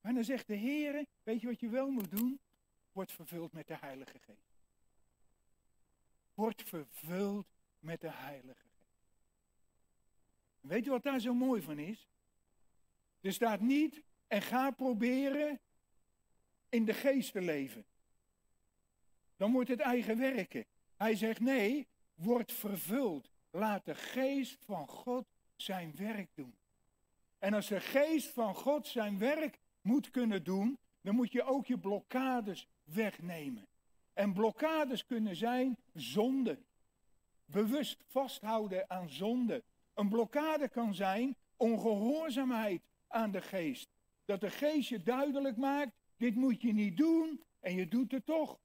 Maar 0.01 0.13
dan 0.13 0.23
zegt 0.23 0.47
de 0.47 0.55
Heer, 0.55 1.05
weet 1.23 1.41
je 1.41 1.47
wat 1.47 1.59
je 1.59 1.69
wel 1.69 1.89
moet 1.89 2.11
doen? 2.11 2.39
wordt 2.91 3.11
vervuld 3.11 3.53
met 3.53 3.67
de 3.67 3.77
Heilige 3.79 4.19
Geest. 4.19 4.59
Wordt 6.33 6.63
vervuld 6.63 7.47
met 7.79 8.01
de 8.01 8.11
Heilige 8.11 8.59
Geest. 8.59 8.97
Weet 10.59 10.83
je 10.83 10.89
wat 10.89 11.03
daar 11.03 11.19
zo 11.19 11.33
mooi 11.33 11.61
van 11.61 11.79
is? 11.79 12.09
Er 13.21 13.33
staat 13.33 13.59
niet 13.59 14.01
en 14.27 14.41
ga 14.41 14.71
proberen 14.71 15.59
in 16.69 16.85
de 16.85 16.93
geest 16.93 17.31
te 17.31 17.41
leven. 17.41 17.85
Dan 19.37 19.51
wordt 19.51 19.69
het 19.69 19.79
eigen 19.79 20.17
werken. 20.17 20.65
Hij 21.01 21.15
zegt 21.15 21.39
nee, 21.39 21.87
word 22.15 22.51
vervuld. 22.51 23.29
Laat 23.51 23.85
de 23.85 23.95
geest 23.95 24.65
van 24.65 24.87
God 24.87 25.25
zijn 25.55 25.95
werk 25.95 26.29
doen. 26.35 26.55
En 27.39 27.53
als 27.53 27.67
de 27.67 27.79
geest 27.79 28.27
van 28.27 28.55
God 28.55 28.87
zijn 28.87 29.17
werk 29.17 29.59
moet 29.81 30.09
kunnen 30.09 30.43
doen, 30.43 30.77
dan 31.01 31.15
moet 31.15 31.31
je 31.31 31.43
ook 31.43 31.65
je 31.65 31.77
blokkades 31.77 32.67
wegnemen. 32.83 33.67
En 34.13 34.33
blokkades 34.33 35.05
kunnen 35.05 35.35
zijn 35.35 35.77
zonde. 35.93 36.59
Bewust 37.45 38.03
vasthouden 38.07 38.89
aan 38.89 39.09
zonde. 39.09 39.63
Een 39.93 40.09
blokkade 40.09 40.69
kan 40.69 40.93
zijn 40.93 41.35
ongehoorzaamheid 41.57 42.81
aan 43.07 43.31
de 43.31 43.41
geest. 43.41 43.89
Dat 44.25 44.41
de 44.41 44.49
geest 44.49 44.89
je 44.89 45.03
duidelijk 45.03 45.57
maakt, 45.57 45.91
dit 46.17 46.35
moet 46.35 46.61
je 46.61 46.73
niet 46.73 46.97
doen 46.97 47.43
en 47.59 47.75
je 47.75 47.87
doet 47.87 48.11
het 48.11 48.25
toch. 48.25 48.59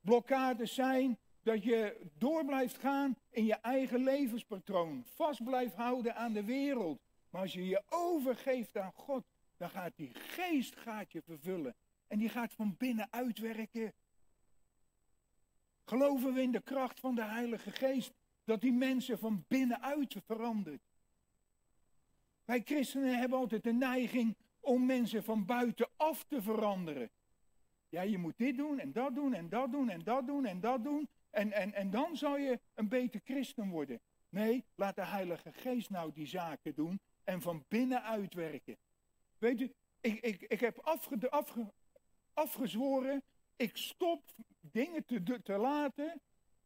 Blokkades 0.00 0.74
zijn 0.74 1.18
dat 1.42 1.62
je 1.62 2.10
door 2.18 2.44
blijft 2.44 2.78
gaan 2.78 3.16
in 3.30 3.44
je 3.44 3.54
eigen 3.54 4.02
levenspatroon. 4.02 5.04
Vast 5.04 5.44
blijft 5.44 5.74
houden 5.74 6.16
aan 6.16 6.32
de 6.32 6.44
wereld. 6.44 7.00
Maar 7.30 7.40
als 7.40 7.52
je 7.52 7.66
je 7.66 7.82
overgeeft 7.88 8.76
aan 8.76 8.92
God, 8.92 9.24
dan 9.56 9.70
gaat 9.70 9.96
die 9.96 10.10
geest 10.14 10.76
gaat 10.76 11.12
je 11.12 11.22
vervullen. 11.22 11.74
En 12.06 12.18
die 12.18 12.28
gaat 12.28 12.52
van 12.52 12.74
binnen 12.78 13.08
uitwerken. 13.10 13.92
Geloven 15.84 16.34
we 16.34 16.42
in 16.42 16.52
de 16.52 16.62
kracht 16.62 17.00
van 17.00 17.14
de 17.14 17.24
Heilige 17.24 17.70
Geest, 17.70 18.12
dat 18.44 18.60
die 18.60 18.72
mensen 18.72 19.18
van 19.18 19.44
binnenuit 19.48 20.16
verandert. 20.26 20.82
Wij 22.44 22.62
christenen 22.64 23.18
hebben 23.18 23.38
altijd 23.38 23.62
de 23.62 23.72
neiging 23.72 24.36
om 24.60 24.86
mensen 24.86 25.24
van 25.24 25.44
buitenaf 25.44 26.24
te 26.24 26.42
veranderen. 26.42 27.10
Ja, 27.88 28.02
je 28.02 28.18
moet 28.18 28.38
dit 28.38 28.56
doen 28.56 28.78
en 28.78 28.92
dat 28.92 29.14
doen 29.14 29.34
en 29.34 29.48
dat 29.48 29.72
doen 29.72 29.88
en 29.88 30.02
dat 30.04 30.26
doen 30.26 30.46
en 30.46 30.60
dat 30.60 30.84
doen. 30.84 31.08
En, 31.32 31.52
en, 31.52 31.72
en 31.74 31.90
dan 31.90 32.16
zal 32.16 32.36
je 32.36 32.60
een 32.74 32.88
beter 32.88 33.20
christen 33.24 33.68
worden. 33.68 34.00
Nee, 34.28 34.64
laat 34.74 34.96
de 34.96 35.04
Heilige 35.04 35.52
Geest 35.52 35.90
nou 35.90 36.12
die 36.12 36.26
zaken 36.26 36.74
doen 36.74 37.00
en 37.24 37.40
van 37.40 37.64
binnen 37.68 38.02
uitwerken. 38.02 38.76
Weet 39.38 39.60
u, 39.60 39.72
ik, 40.00 40.20
ik, 40.20 40.40
ik 40.40 40.60
heb 40.60 40.78
afge, 40.78 41.30
afge, 41.30 41.72
afgezworen, 42.32 43.22
ik 43.56 43.76
stop 43.76 44.34
dingen 44.60 45.04
te, 45.04 45.42
te 45.42 45.56
laten 45.56 46.20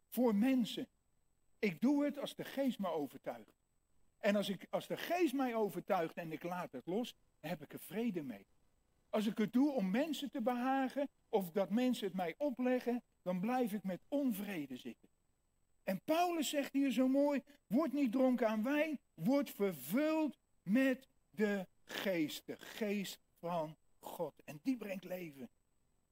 voor 0.08 0.34
mensen. 0.34 0.88
Ik 1.58 1.80
doe 1.80 2.04
het 2.04 2.18
als 2.18 2.34
de 2.34 2.44
geest 2.44 2.78
me 2.78 2.88
overtuigt. 2.88 3.56
En 4.18 4.36
als, 4.36 4.48
ik, 4.48 4.66
als 4.70 4.86
de 4.86 4.96
geest 4.96 5.34
mij 5.34 5.54
overtuigt 5.54 6.14
en 6.14 6.32
ik 6.32 6.42
laat 6.42 6.72
het 6.72 6.86
los, 6.86 7.14
dan 7.40 7.50
heb 7.50 7.62
ik 7.62 7.72
er 7.72 7.78
vrede 7.78 8.22
mee. 8.22 8.46
Als 9.10 9.26
ik 9.26 9.38
het 9.38 9.52
doe 9.52 9.72
om 9.72 9.90
mensen 9.90 10.30
te 10.30 10.42
behagen, 10.42 11.08
of 11.28 11.50
dat 11.50 11.70
mensen 11.70 12.06
het 12.06 12.16
mij 12.16 12.34
opleggen, 12.38 13.02
dan 13.26 13.40
blijf 13.40 13.72
ik 13.72 13.82
met 13.82 14.00
onvrede 14.08 14.76
zitten. 14.76 15.08
En 15.84 16.00
Paulus 16.04 16.48
zegt 16.48 16.72
hier 16.72 16.90
zo 16.90 17.08
mooi, 17.08 17.42
word 17.66 17.92
niet 17.92 18.12
dronken 18.12 18.48
aan 18.48 18.62
wijn, 18.62 18.98
word 19.14 19.50
vervuld 19.50 20.38
met 20.62 21.08
de 21.30 21.66
geest, 21.84 22.46
de 22.46 22.56
geest 22.56 23.18
van 23.38 23.76
God. 23.98 24.42
En 24.44 24.60
die 24.62 24.76
brengt 24.76 25.04
leven. 25.04 25.50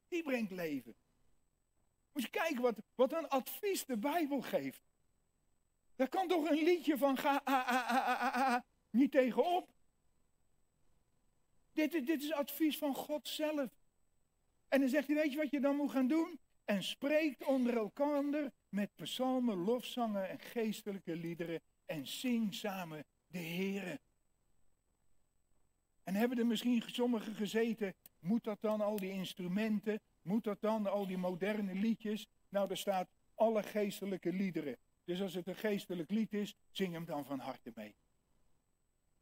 Die 0.08 0.22
brengt 0.22 0.50
leven. 0.50 0.94
Moet 2.12 2.22
je 2.22 2.30
kijken 2.30 2.62
wat, 2.62 2.78
wat 2.94 3.12
een 3.12 3.28
advies 3.28 3.84
de 3.84 3.96
Bijbel 3.96 4.40
geeft. 4.40 4.82
Daar 5.96 6.08
kan 6.08 6.28
toch 6.28 6.48
een 6.50 6.62
liedje 6.62 6.98
van 6.98 7.16
ga 7.16 8.64
niet 8.90 9.10
tegenop. 9.10 9.72
Dit, 11.72 11.92
dit 11.92 12.22
is 12.22 12.32
advies 12.32 12.78
van 12.78 12.94
God 12.94 13.28
zelf. 13.28 13.70
En 14.68 14.80
dan 14.80 14.88
zegt 14.88 15.06
hij, 15.06 15.16
weet 15.16 15.32
je 15.32 15.38
wat 15.38 15.50
je 15.50 15.60
dan 15.60 15.76
moet 15.76 15.90
gaan 15.90 16.08
doen? 16.08 16.42
En 16.64 16.82
spreekt 16.82 17.44
onder 17.44 17.76
elkaar 17.76 18.50
met 18.68 18.90
psalmen, 18.94 19.56
lofzangen 19.56 20.28
en 20.28 20.38
geestelijke 20.38 21.16
liederen. 21.16 21.60
En 21.86 22.06
zing 22.06 22.54
samen 22.54 23.04
de 23.26 23.38
Heere. 23.38 24.00
En 26.02 26.14
hebben 26.14 26.38
er 26.38 26.46
misschien 26.46 26.82
sommigen 26.86 27.34
gezeten, 27.34 27.94
moet 28.18 28.44
dat 28.44 28.60
dan 28.60 28.80
al 28.80 28.96
die 28.96 29.10
instrumenten, 29.10 30.00
moet 30.22 30.44
dat 30.44 30.60
dan 30.60 30.86
al 30.86 31.06
die 31.06 31.18
moderne 31.18 31.74
liedjes? 31.74 32.26
Nou, 32.48 32.70
er 32.70 32.76
staat 32.76 33.08
alle 33.34 33.62
geestelijke 33.62 34.32
liederen. 34.32 34.76
Dus 35.04 35.22
als 35.22 35.34
het 35.34 35.46
een 35.46 35.56
geestelijk 35.56 36.10
lied 36.10 36.32
is, 36.32 36.54
zing 36.70 36.92
hem 36.92 37.04
dan 37.04 37.24
van 37.24 37.38
harte 37.38 37.72
mee. 37.74 37.94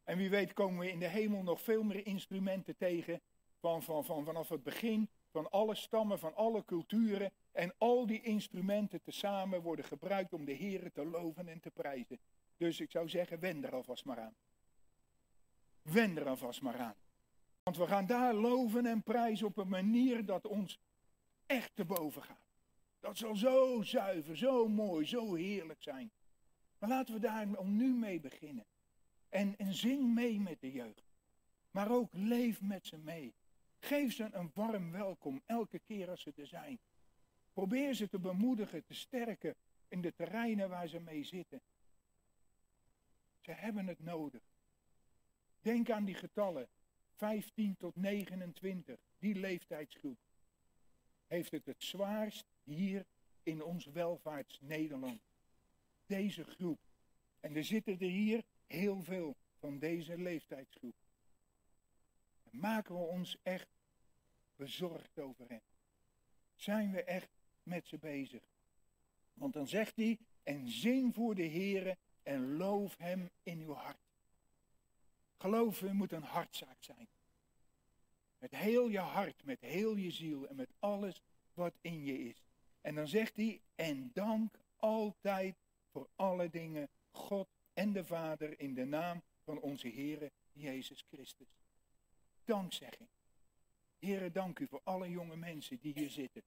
En 0.03 0.17
wie 0.17 0.29
weet 0.29 0.53
komen 0.53 0.79
we 0.79 0.91
in 0.91 0.99
de 0.99 1.07
hemel 1.07 1.43
nog 1.43 1.61
veel 1.61 1.83
meer 1.83 2.05
instrumenten 2.05 2.75
tegen 2.77 3.21
van, 3.59 3.83
van, 3.83 4.05
van, 4.05 4.25
vanaf 4.25 4.49
het 4.49 4.63
begin, 4.63 5.09
van 5.33 5.51
alle 5.51 5.75
stammen, 5.75 6.19
van 6.19 6.35
alle 6.35 6.65
culturen. 6.65 7.31
En 7.51 7.73
al 7.77 8.05
die 8.05 8.21
instrumenten 8.21 9.01
tezamen 9.01 9.61
worden 9.61 9.85
gebruikt 9.85 10.33
om 10.33 10.45
de 10.45 10.51
Heer 10.51 10.91
te 10.91 11.05
loven 11.05 11.47
en 11.47 11.59
te 11.59 11.71
prijzen. 11.71 12.19
Dus 12.57 12.79
ik 12.79 12.91
zou 12.91 13.09
zeggen, 13.09 13.39
wend 13.39 13.63
er 13.63 13.73
alvast 13.73 14.05
maar 14.05 14.19
aan. 14.19 14.35
Wend 15.81 16.17
er 16.17 16.27
alvast 16.27 16.61
maar 16.61 16.77
aan. 16.77 16.95
Want 17.63 17.77
we 17.77 17.87
gaan 17.87 18.05
daar 18.05 18.33
loven 18.33 18.85
en 18.85 19.03
prijzen 19.03 19.47
op 19.47 19.57
een 19.57 19.69
manier 19.69 20.25
dat 20.25 20.47
ons 20.47 20.79
echt 21.45 21.75
te 21.75 21.85
boven 21.85 22.23
gaat. 22.23 22.51
Dat 22.99 23.17
zal 23.17 23.35
zo 23.35 23.81
zuiver, 23.81 24.37
zo 24.37 24.67
mooi, 24.67 25.05
zo 25.05 25.33
heerlijk 25.33 25.83
zijn. 25.83 26.11
Maar 26.79 26.89
laten 26.89 27.13
we 27.13 27.19
daar 27.19 27.47
nu 27.63 27.93
mee 27.93 28.19
beginnen. 28.19 28.65
En, 29.29 29.57
en 29.57 29.73
zing 29.73 30.13
mee 30.13 30.39
met 30.39 30.61
de 30.61 30.71
jeugd. 30.71 31.11
Maar 31.71 31.91
ook 31.91 32.13
leef 32.13 32.61
met 32.61 32.87
ze 32.87 32.97
mee. 32.97 33.33
Geef 33.83 34.13
ze 34.13 34.29
een 34.31 34.51
warm 34.53 34.91
welkom 34.91 35.41
elke 35.45 35.79
keer 35.79 36.09
als 36.09 36.21
ze 36.21 36.33
er 36.35 36.47
zijn. 36.47 36.79
Probeer 37.53 37.93
ze 37.93 38.09
te 38.09 38.19
bemoedigen, 38.19 38.85
te 38.85 38.93
sterken 38.93 39.55
in 39.87 40.01
de 40.01 40.13
terreinen 40.15 40.69
waar 40.69 40.87
ze 40.87 40.99
mee 40.99 41.23
zitten. 41.23 41.61
Ze 43.39 43.51
hebben 43.51 43.87
het 43.87 43.99
nodig. 43.99 44.41
Denk 45.61 45.89
aan 45.89 46.05
die 46.05 46.15
getallen. 46.15 46.67
15 47.15 47.75
tot 47.77 47.95
29, 47.95 48.99
die 49.19 49.35
leeftijdsgroep. 49.35 50.17
Heeft 51.27 51.51
het 51.51 51.65
het 51.65 51.83
zwaarst 51.83 52.45
hier 52.63 53.05
in 53.43 53.63
ons 53.63 53.85
welvaarts 53.85 54.59
Nederland. 54.61 55.21
Deze 56.05 56.43
groep. 56.43 56.79
En 57.39 57.55
er 57.55 57.65
zitten 57.65 57.93
er 57.93 58.09
hier 58.09 58.43
heel 58.67 59.01
veel 59.01 59.35
van 59.59 59.79
deze 59.79 60.17
leeftijdsgroep. 60.17 60.95
En 62.53 62.59
maken 62.59 62.95
we 62.95 63.01
ons 63.01 63.37
echt 63.43 63.67
bezorgd 64.55 65.19
over 65.19 65.45
hen. 65.49 65.61
Zijn 66.55 66.91
we 66.91 67.03
echt 67.03 67.29
met 67.63 67.87
ze 67.87 67.97
bezig. 67.97 68.41
Want 69.33 69.53
dan 69.53 69.67
zegt 69.67 69.95
hij, 69.95 70.17
en 70.43 70.69
zing 70.69 71.13
voor 71.13 71.35
de 71.35 71.47
Heere 71.47 71.97
en 72.23 72.57
loof 72.57 72.97
hem 72.97 73.29
in 73.43 73.59
uw 73.59 73.73
hart. 73.73 73.97
Geloven 75.37 75.95
moet 75.95 76.11
een 76.11 76.23
hartzaak 76.23 76.77
zijn. 76.79 77.07
Met 78.37 78.51
heel 78.51 78.87
je 78.87 78.99
hart, 78.99 79.43
met 79.43 79.61
heel 79.61 79.95
je 79.95 80.11
ziel 80.11 80.47
en 80.47 80.55
met 80.55 80.69
alles 80.79 81.21
wat 81.53 81.73
in 81.81 82.03
je 82.03 82.29
is. 82.29 82.43
En 82.81 82.95
dan 82.95 83.07
zegt 83.07 83.35
hij, 83.35 83.61
en 83.75 84.11
dank 84.13 84.59
altijd 84.77 85.55
voor 85.91 86.07
alle 86.15 86.49
dingen 86.49 86.89
God 87.11 87.47
en 87.73 87.93
de 87.93 88.05
Vader 88.05 88.59
in 88.59 88.73
de 88.73 88.85
naam 88.85 89.21
van 89.43 89.59
onze 89.59 89.89
Heere 89.89 90.31
Jezus 90.51 91.05
Christus. 91.07 91.62
Dankzegging. 92.45 93.09
Heere, 93.99 94.31
dank 94.31 94.59
u 94.59 94.67
voor 94.67 94.81
alle 94.83 95.09
jonge 95.09 95.35
mensen 95.35 95.77
die 95.79 95.93
hier 95.93 96.09
zitten. 96.09 96.43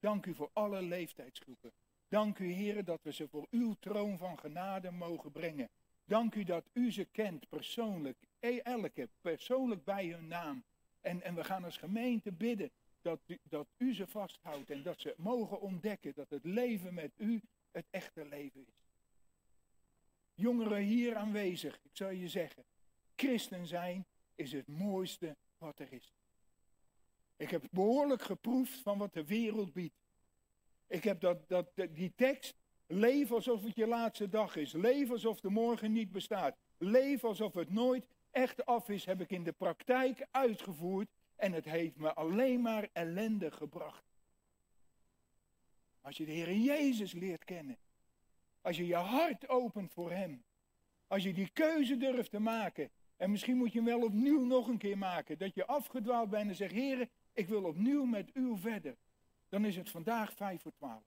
Dank 0.00 0.26
u 0.26 0.34
voor 0.34 0.50
alle 0.52 0.82
leeftijdsgroepen. 0.82 1.72
Dank 2.08 2.38
u, 2.38 2.52
Heere, 2.52 2.82
dat 2.82 3.00
we 3.02 3.12
ze 3.12 3.28
voor 3.28 3.46
uw 3.50 3.74
troon 3.80 4.18
van 4.18 4.38
genade 4.38 4.90
mogen 4.90 5.32
brengen. 5.32 5.68
Dank 6.04 6.34
u 6.34 6.44
dat 6.44 6.64
u 6.72 6.92
ze 6.92 7.04
kent 7.04 7.48
persoonlijk, 7.48 8.18
e, 8.40 8.58
elke 8.58 9.08
persoonlijk 9.20 9.84
bij 9.84 10.06
hun 10.06 10.26
naam. 10.26 10.64
En, 11.00 11.22
en 11.22 11.34
we 11.34 11.44
gaan 11.44 11.64
als 11.64 11.76
gemeente 11.76 12.32
bidden 12.32 12.70
dat 13.02 13.20
u, 13.26 13.38
dat 13.42 13.66
u 13.76 13.94
ze 13.94 14.06
vasthoudt 14.06 14.70
en 14.70 14.82
dat 14.82 15.00
ze 15.00 15.14
mogen 15.16 15.60
ontdekken 15.60 16.14
dat 16.14 16.30
het 16.30 16.44
leven 16.44 16.94
met 16.94 17.12
u 17.16 17.40
het 17.70 17.86
echte 17.90 18.24
leven 18.24 18.60
is. 18.60 18.74
Jongeren 20.34 20.82
hier 20.82 21.16
aanwezig, 21.16 21.78
ik 21.82 21.90
zou 21.92 22.12
je 22.12 22.28
zeggen, 22.28 22.64
christen 23.16 23.66
zijn 23.66 24.06
is 24.36 24.52
het 24.52 24.68
mooiste 24.68 25.36
wat 25.58 25.78
er 25.78 25.92
is. 25.92 26.14
Ik 27.36 27.50
heb 27.50 27.64
behoorlijk 27.70 28.22
geproefd 28.22 28.80
van 28.80 28.98
wat 28.98 29.12
de 29.12 29.24
wereld 29.24 29.72
biedt. 29.72 30.00
Ik 30.86 31.04
heb 31.04 31.20
dat, 31.20 31.48
dat, 31.48 31.70
die 31.90 32.12
tekst, 32.16 32.54
leef 32.86 33.32
alsof 33.32 33.64
het 33.64 33.76
je 33.76 33.86
laatste 33.86 34.28
dag 34.28 34.56
is. 34.56 34.72
Leef 34.72 35.10
alsof 35.10 35.40
de 35.40 35.50
morgen 35.50 35.92
niet 35.92 36.12
bestaat. 36.12 36.56
Leef 36.78 37.24
alsof 37.24 37.54
het 37.54 37.70
nooit 37.70 38.06
echt 38.30 38.66
af 38.66 38.88
is, 38.88 39.04
heb 39.04 39.20
ik 39.20 39.30
in 39.30 39.44
de 39.44 39.52
praktijk 39.52 40.26
uitgevoerd. 40.30 41.08
En 41.36 41.52
het 41.52 41.64
heeft 41.64 41.96
me 41.96 42.14
alleen 42.14 42.60
maar 42.60 42.88
ellende 42.92 43.50
gebracht. 43.50 44.04
Als 46.00 46.16
je 46.16 46.24
de 46.24 46.32
Heer 46.32 46.52
Jezus 46.52 47.12
leert 47.12 47.44
kennen. 47.44 47.78
Als 48.60 48.76
je 48.76 48.86
je 48.86 48.94
hart 48.94 49.48
opent 49.48 49.92
voor 49.92 50.10
Hem. 50.10 50.44
Als 51.06 51.22
je 51.22 51.32
die 51.32 51.48
keuze 51.48 51.96
durft 51.96 52.30
te 52.30 52.40
maken. 52.40 52.90
En 53.16 53.30
misschien 53.30 53.56
moet 53.56 53.72
je 53.72 53.78
hem 53.78 53.88
wel 53.88 54.02
opnieuw 54.02 54.44
nog 54.44 54.68
een 54.68 54.78
keer 54.78 54.98
maken. 54.98 55.38
Dat 55.38 55.54
je 55.54 55.66
afgedwaald 55.66 56.30
bent 56.30 56.48
en 56.48 56.56
zegt, 56.56 56.72
Heer, 56.72 57.08
ik 57.32 57.48
wil 57.48 57.64
opnieuw 57.64 58.04
met 58.04 58.30
u 58.34 58.58
verder. 58.58 58.96
Dan 59.48 59.64
is 59.64 59.76
het 59.76 59.90
vandaag 59.90 60.32
vijf 60.32 60.62
voor 60.62 60.74
twaalf. 60.74 61.04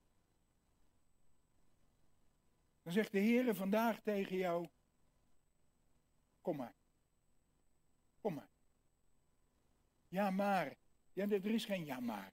Dan 2.83 2.93
zegt 2.93 3.11
de 3.11 3.19
Heer 3.19 3.55
vandaag 3.55 3.99
tegen 3.99 4.37
jou, 4.37 4.67
kom 6.41 6.55
maar. 6.55 6.73
Kom 8.21 8.33
maar. 8.33 8.49
Ja, 10.07 10.29
maar. 10.29 10.75
Ja, 11.13 11.29
er 11.29 11.45
is 11.45 11.65
geen 11.65 11.85
ja, 11.85 11.99
maar. 11.99 12.31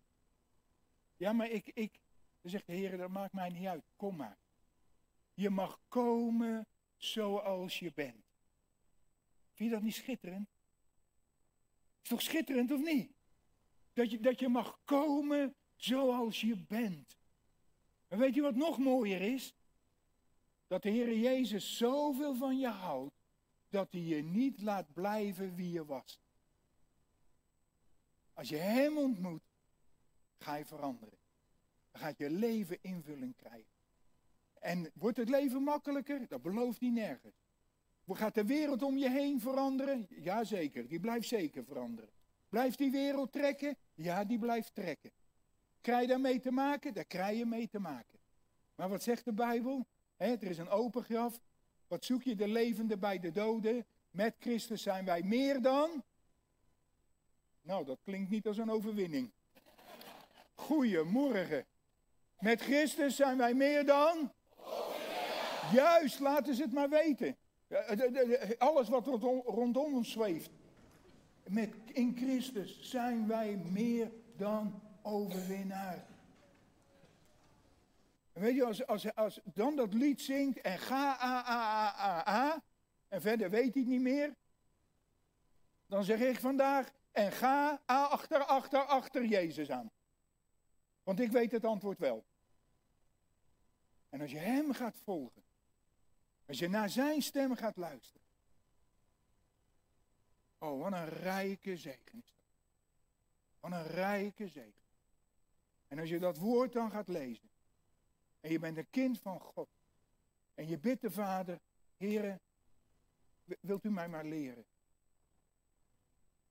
Ja, 1.16 1.32
maar 1.32 1.50
ik, 1.50 1.70
ik. 1.74 2.00
Dan 2.40 2.50
zegt 2.50 2.66
de 2.66 2.72
Heer, 2.72 2.96
dat 2.96 3.10
maakt 3.10 3.32
mij 3.32 3.48
niet 3.48 3.66
uit. 3.66 3.84
Kom 3.96 4.16
maar. 4.16 4.38
Je 5.34 5.50
mag 5.50 5.80
komen 5.88 6.66
zoals 6.96 7.78
je 7.78 7.92
bent. 7.94 8.25
Vind 9.56 9.68
je 9.70 9.74
dat 9.74 9.84
niet 9.84 9.94
schitterend? 9.94 10.48
Is 12.02 12.08
toch 12.08 12.22
schitterend 12.22 12.70
of 12.70 12.80
niet? 12.80 13.12
Dat 13.92 14.10
je, 14.10 14.20
dat 14.20 14.38
je 14.38 14.48
mag 14.48 14.78
komen 14.84 15.54
zoals 15.76 16.40
je 16.40 16.56
bent. 16.56 17.18
En 18.08 18.18
weet 18.18 18.34
je 18.34 18.40
wat 18.40 18.54
nog 18.54 18.78
mooier 18.78 19.20
is? 19.20 19.54
Dat 20.66 20.82
de 20.82 20.90
Heer 20.90 21.18
Jezus 21.18 21.76
zoveel 21.76 22.34
van 22.34 22.58
je 22.58 22.68
houdt, 22.68 23.14
dat 23.68 23.92
hij 23.92 24.00
je 24.00 24.22
niet 24.22 24.62
laat 24.62 24.92
blijven 24.92 25.54
wie 25.54 25.70
je 25.70 25.84
was. 25.84 26.20
Als 28.32 28.48
je 28.48 28.56
Hem 28.56 28.98
ontmoet, 28.98 29.42
ga 30.38 30.54
je 30.54 30.64
veranderen. 30.64 31.18
Dan 31.90 32.00
gaat 32.00 32.18
je 32.18 32.30
leven 32.30 32.78
invulling 32.82 33.36
krijgen. 33.36 33.74
En 34.58 34.90
wordt 34.94 35.16
het 35.16 35.28
leven 35.28 35.62
makkelijker? 35.62 36.28
Dat 36.28 36.42
belooft 36.42 36.80
hij 36.80 36.90
nergens. 36.90 37.45
Gaat 38.08 38.34
de 38.34 38.44
wereld 38.44 38.82
om 38.82 38.96
je 38.96 39.10
heen 39.10 39.40
veranderen? 39.40 40.06
Jazeker, 40.10 40.88
die 40.88 41.00
blijft 41.00 41.28
zeker 41.28 41.64
veranderen. 41.64 42.10
Blijft 42.48 42.78
die 42.78 42.90
wereld 42.90 43.32
trekken? 43.32 43.76
Ja, 43.94 44.24
die 44.24 44.38
blijft 44.38 44.74
trekken. 44.74 45.10
Krijg 45.80 46.00
je 46.00 46.06
daarmee 46.06 46.40
te 46.40 46.50
maken? 46.50 46.94
Daar 46.94 47.04
krijg 47.04 47.38
je 47.38 47.46
mee 47.46 47.68
te 47.68 47.78
maken. 47.78 48.18
Maar 48.74 48.88
wat 48.88 49.02
zegt 49.02 49.24
de 49.24 49.32
Bijbel? 49.32 49.86
er 50.16 50.42
is 50.42 50.58
een 50.58 50.68
open 50.68 51.04
graf. 51.04 51.40
Wat 51.86 52.04
zoek 52.04 52.22
je 52.22 52.34
de 52.34 52.48
levende 52.48 52.98
bij 52.98 53.18
de 53.18 53.30
doden? 53.30 53.86
Met 54.10 54.34
Christus 54.38 54.82
zijn 54.82 55.04
wij 55.04 55.22
meer 55.22 55.62
dan. 55.62 56.02
Nou, 57.62 57.84
dat 57.84 57.98
klinkt 58.02 58.30
niet 58.30 58.46
als 58.46 58.58
een 58.58 58.70
overwinning. 58.70 59.30
Goedemorgen. 60.54 61.66
Met 62.38 62.60
Christus 62.60 63.16
zijn 63.16 63.36
wij 63.36 63.54
meer 63.54 63.86
dan. 63.86 64.32
Juist, 65.72 66.20
laten 66.20 66.54
ze 66.54 66.62
het 66.62 66.72
maar 66.72 66.88
weten. 66.88 67.36
Alles 68.58 68.88
wat 68.88 69.06
rondom 69.06 69.94
ons 69.94 70.10
zweeft. 70.10 70.50
Met, 71.48 71.74
in 71.92 72.16
Christus 72.16 72.90
zijn 72.90 73.26
wij 73.26 73.56
meer 73.56 74.12
dan 74.36 74.82
overwinnaar. 75.02 76.06
Weet 78.32 78.54
je, 78.54 78.64
als, 78.64 78.86
als, 78.86 79.14
als 79.14 79.40
dan 79.44 79.76
dat 79.76 79.94
lied 79.94 80.20
zingt 80.20 80.60
en 80.60 80.78
ga, 80.78 81.20
a, 81.20 81.44
a, 81.46 81.54
a, 81.54 81.94
a, 81.98 82.28
a, 82.28 82.62
en 83.08 83.20
verder 83.20 83.50
weet 83.50 83.74
hij 83.74 83.82
niet 83.82 84.00
meer, 84.00 84.34
dan 85.86 86.04
zeg 86.04 86.20
ik 86.20 86.40
vandaag, 86.40 86.92
en 87.12 87.32
ga 87.32 87.80
a, 87.90 88.04
achter, 88.04 88.44
achter, 88.44 88.80
achter 88.80 89.24
Jezus 89.24 89.70
aan. 89.70 89.90
Want 91.02 91.20
ik 91.20 91.30
weet 91.30 91.52
het 91.52 91.64
antwoord 91.64 91.98
wel. 91.98 92.24
En 94.08 94.20
als 94.20 94.30
je 94.30 94.38
hem 94.38 94.72
gaat 94.72 94.96
volgen, 95.04 95.42
als 96.46 96.58
je 96.58 96.68
naar 96.68 96.90
zijn 96.90 97.22
stem 97.22 97.56
gaat 97.56 97.76
luisteren. 97.76 98.26
Oh, 100.58 100.82
wat 100.82 100.92
een 100.92 101.08
rijke 101.08 101.76
zegen 101.76 102.18
is 102.18 102.34
dat. 102.34 102.44
Wat 103.60 103.72
een 103.72 103.86
rijke 103.86 104.48
zegen. 104.48 104.72
En 105.88 105.98
als 105.98 106.08
je 106.08 106.18
dat 106.18 106.36
woord 106.36 106.72
dan 106.72 106.90
gaat 106.90 107.08
lezen. 107.08 107.48
En 108.40 108.50
je 108.50 108.58
bent 108.58 108.76
een 108.76 108.90
kind 108.90 109.20
van 109.20 109.40
God. 109.40 109.68
En 110.54 110.68
je 110.68 110.78
bidt 110.78 111.00
de 111.00 111.10
Vader, 111.10 111.60
Heere, 111.96 112.40
wilt 113.60 113.84
u 113.84 113.90
mij 113.90 114.08
maar 114.08 114.24
leren? 114.24 114.64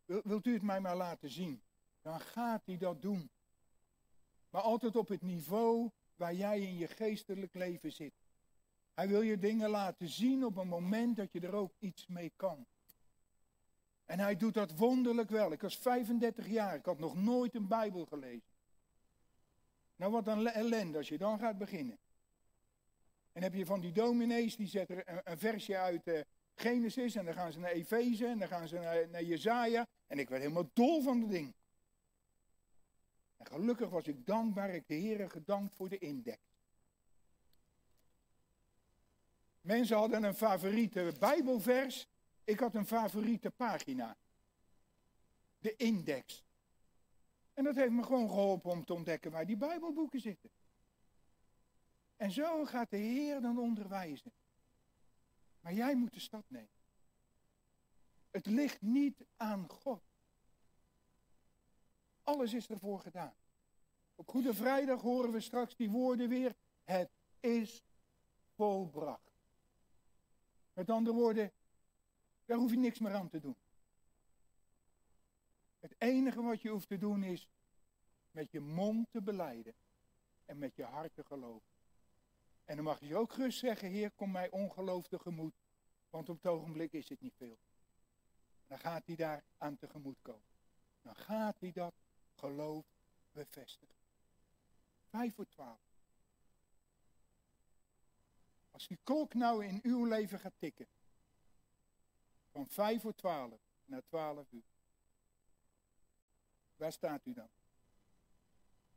Wilt 0.06 0.46
u 0.46 0.54
het 0.54 0.62
mij 0.62 0.80
maar 0.80 0.96
laten 0.96 1.30
zien? 1.30 1.62
Dan 2.02 2.20
gaat 2.20 2.66
hij 2.66 2.78
dat 2.78 3.02
doen. 3.02 3.30
Maar 4.50 4.62
altijd 4.62 4.96
op 4.96 5.08
het 5.08 5.22
niveau 5.22 5.90
waar 6.16 6.34
jij 6.34 6.62
in 6.62 6.78
je 6.78 6.88
geestelijk 6.88 7.54
leven 7.54 7.92
zit. 7.92 8.14
Hij 8.96 9.08
wil 9.08 9.22
je 9.22 9.38
dingen 9.38 9.70
laten 9.70 10.08
zien 10.08 10.46
op 10.46 10.58
een 10.58 10.68
moment 10.68 11.16
dat 11.16 11.32
je 11.32 11.40
er 11.40 11.54
ook 11.54 11.74
iets 11.80 12.08
mee 12.08 12.32
kan. 12.36 12.66
En 14.06 14.20
hij 14.20 14.36
doet 14.36 14.54
dat 14.54 14.78
wonderlijk 14.78 15.30
wel. 15.30 15.52
Ik 15.52 15.62
was 15.62 15.78
35 15.78 16.48
jaar, 16.48 16.76
ik 16.76 16.86
had 16.86 17.00
nog 17.00 17.16
nooit 17.16 17.56
een 17.56 17.68
Bijbel 17.68 18.06
gelezen. 18.06 18.54
Nou, 19.96 20.12
wat 20.12 20.28
een 20.28 20.48
ellende 20.48 20.98
als 20.98 21.10
je 21.10 21.18
dan 21.18 21.40
gaat 21.40 21.58
beginnen. 21.58 21.98
En 23.32 23.44
heb 23.44 23.54
je 23.54 23.66
van 23.66 23.82
die 23.82 23.92
dominees, 23.92 24.56
die 24.56 24.68
zetten 24.68 25.04
een, 25.32 25.38
versje 25.38 25.78
uit 25.78 26.08
uh, 26.08 26.20
Genesis 26.56 27.16
en 27.16 27.26
dan 27.26 27.34
gaan 27.34 27.52
ze 27.52 27.60
naar 27.60 27.72
Efeze 27.72 28.28
en 28.28 28.40
dan 28.40 28.48
gaan 28.48 28.68
ze 28.68 28.76
naar, 28.76 29.10
naar 29.10 29.24
Jezaja. 29.24 29.88
En 30.08 30.20
ik 30.20 30.30
werd 30.30 30.42
helemaal 30.42 30.70
dol 30.74 31.02
van 31.02 31.20
het 31.22 31.30
ding. 31.30 31.54
En 33.38 33.46
gelukkig 33.46 33.90
was 33.90 34.08
ik 34.08 34.26
dankbaar, 34.26 34.70
ik 34.70 34.88
de 34.88 34.94
Heer 34.94 35.30
gedankt 35.30 35.76
voor 35.76 35.90
de 35.90 35.98
index. 35.98 36.55
Mensen 39.66 39.98
hadden 39.98 40.24
een 40.24 40.36
favoriete 40.36 41.14
Bijbelvers. 41.20 42.08
Ik 42.44 42.60
had 42.60 42.76
een 42.76 42.86
favoriete 42.86 43.52
pagina. 43.52 44.18
De 45.60 45.76
index. 45.76 46.44
En 47.54 47.64
dat 47.64 47.76
heeft 47.76 47.92
me 47.92 48.04
gewoon 48.04 48.30
geholpen 48.30 48.72
om 48.72 48.86
te 48.86 48.94
ontdekken 48.94 49.32
waar 49.32 49.46
die 49.46 49.58
Bijbelboeken 49.58 50.20
zitten. 50.20 50.50
En 52.16 52.32
zo 52.32 52.66
gaat 52.66 52.90
de 52.90 52.98
Heer 52.98 53.42
dan 53.42 53.60
onderwijzen. 53.60 54.32
Maar 55.60 55.74
jij 55.74 55.96
moet 55.96 56.14
de 56.14 56.20
stap 56.20 56.46
nemen. 56.48 56.70
Het 58.32 58.46
ligt 58.46 58.82
niet 58.82 59.26
aan 59.36 59.70
God. 59.70 60.04
Alles 62.24 62.54
is 62.54 62.68
ervoor 62.68 63.00
gedaan. 63.00 63.36
Op 64.16 64.30
Goede 64.30 64.54
Vrijdag 64.54 65.02
horen 65.02 65.32
we 65.32 65.40
straks 65.40 65.76
die 65.76 65.90
woorden 65.90 66.30
weer. 66.30 66.56
Het 66.84 67.10
is 67.40 67.84
volbracht. 68.56 69.35
Met 70.76 70.90
andere 70.90 71.16
woorden, 71.16 71.52
daar 72.46 72.58
hoef 72.58 72.72
je 72.72 72.78
niks 72.78 73.00
meer 73.00 73.14
aan 73.14 73.30
te 73.30 73.40
doen. 73.40 73.56
Het 75.80 75.96
enige 75.98 76.42
wat 76.42 76.62
je 76.62 76.70
hoeft 76.70 76.88
te 76.88 76.98
doen 76.98 77.24
is 77.24 77.50
met 78.32 78.52
je 78.52 78.60
mond 78.60 79.08
te 79.12 79.22
beleiden 79.22 79.74
en 80.46 80.58
met 80.58 80.76
je 80.76 80.84
hart 80.84 81.16
te 81.16 81.24
geloven. 81.24 81.68
En 82.66 82.76
dan 82.76 82.86
mag 82.86 83.00
je 83.00 83.16
ook 83.16 83.34
gerust 83.34 83.60
zeggen, 83.60 83.90
Heer, 83.90 84.12
kom 84.12 84.32
mij 84.32 84.50
ongeloof 84.50 85.08
tegemoet, 85.08 85.54
want 86.10 86.30
op 86.30 86.36
het 86.36 86.48
ogenblik 86.48 86.94
is 86.94 87.10
het 87.10 87.22
niet 87.22 87.36
veel. 87.36 87.58
Dan 88.68 88.80
gaat 88.80 89.06
hij 89.06 89.16
daar 89.16 89.44
aan 89.58 89.78
tegemoet 89.78 90.22
komen. 90.22 90.54
Dan 91.02 91.16
gaat 91.16 91.60
hij 91.60 91.72
dat 91.72 91.94
geloof 92.34 92.86
bevestigen. 93.32 93.96
Vijf 95.10 95.36
voor 95.36 95.48
twaalf. 95.50 95.95
Als 98.76 98.88
die 98.88 99.00
klok 99.04 99.34
nou 99.34 99.66
in 99.66 99.80
uw 99.84 100.06
leven 100.06 100.40
gaat 100.40 100.54
tikken. 100.58 100.88
Van 102.52 102.68
vijf 102.68 103.02
voor 103.02 103.16
twaalf 103.16 103.62
naar 103.86 104.04
twaalf 104.06 104.52
uur. 104.52 104.64
Waar 106.76 106.92
staat 106.92 107.26
u 107.26 107.34
dan? 107.34 107.50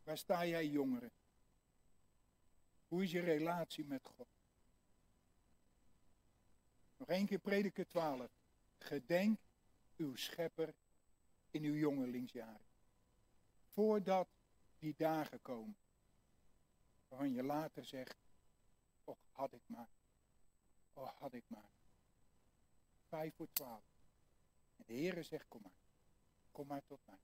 Waar 0.03 0.19
sta 0.19 0.47
jij 0.47 0.67
jongeren? 0.67 1.13
Hoe 2.89 3.03
is 3.03 3.11
je 3.11 3.21
relatie 3.21 3.85
met 3.85 4.01
God? 4.17 4.29
Nog 6.97 7.09
één 7.09 7.27
keer 7.27 7.39
prediker 7.39 7.89
12. 7.89 8.31
Gedenk 8.79 9.39
uw 9.97 10.17
schepper 10.17 10.75
in 11.51 11.63
uw 11.63 11.75
jongelingsjaren. 11.75 12.67
Voordat 13.73 14.29
die 14.79 14.95
dagen 14.97 15.43
komen. 15.43 15.77
Waarvan 17.09 17.33
je 17.33 17.43
later 17.43 17.85
zegt, 17.85 18.28
Och, 19.09 19.19
had 19.33 19.53
ik 19.53 19.63
maar. 19.67 19.89
Oh, 20.95 21.09
had 21.19 21.33
ik 21.33 21.45
maar. 21.47 21.71
Vijf 23.09 23.35
voor 23.35 23.49
twaalf. 23.53 23.85
En 24.77 24.85
de 24.87 24.93
Heere 24.93 25.23
zegt, 25.23 25.45
kom 25.49 25.61
maar. 25.63 25.81
Kom 26.53 26.67
maar 26.67 26.83
tot 26.87 26.99
mij. 27.05 27.19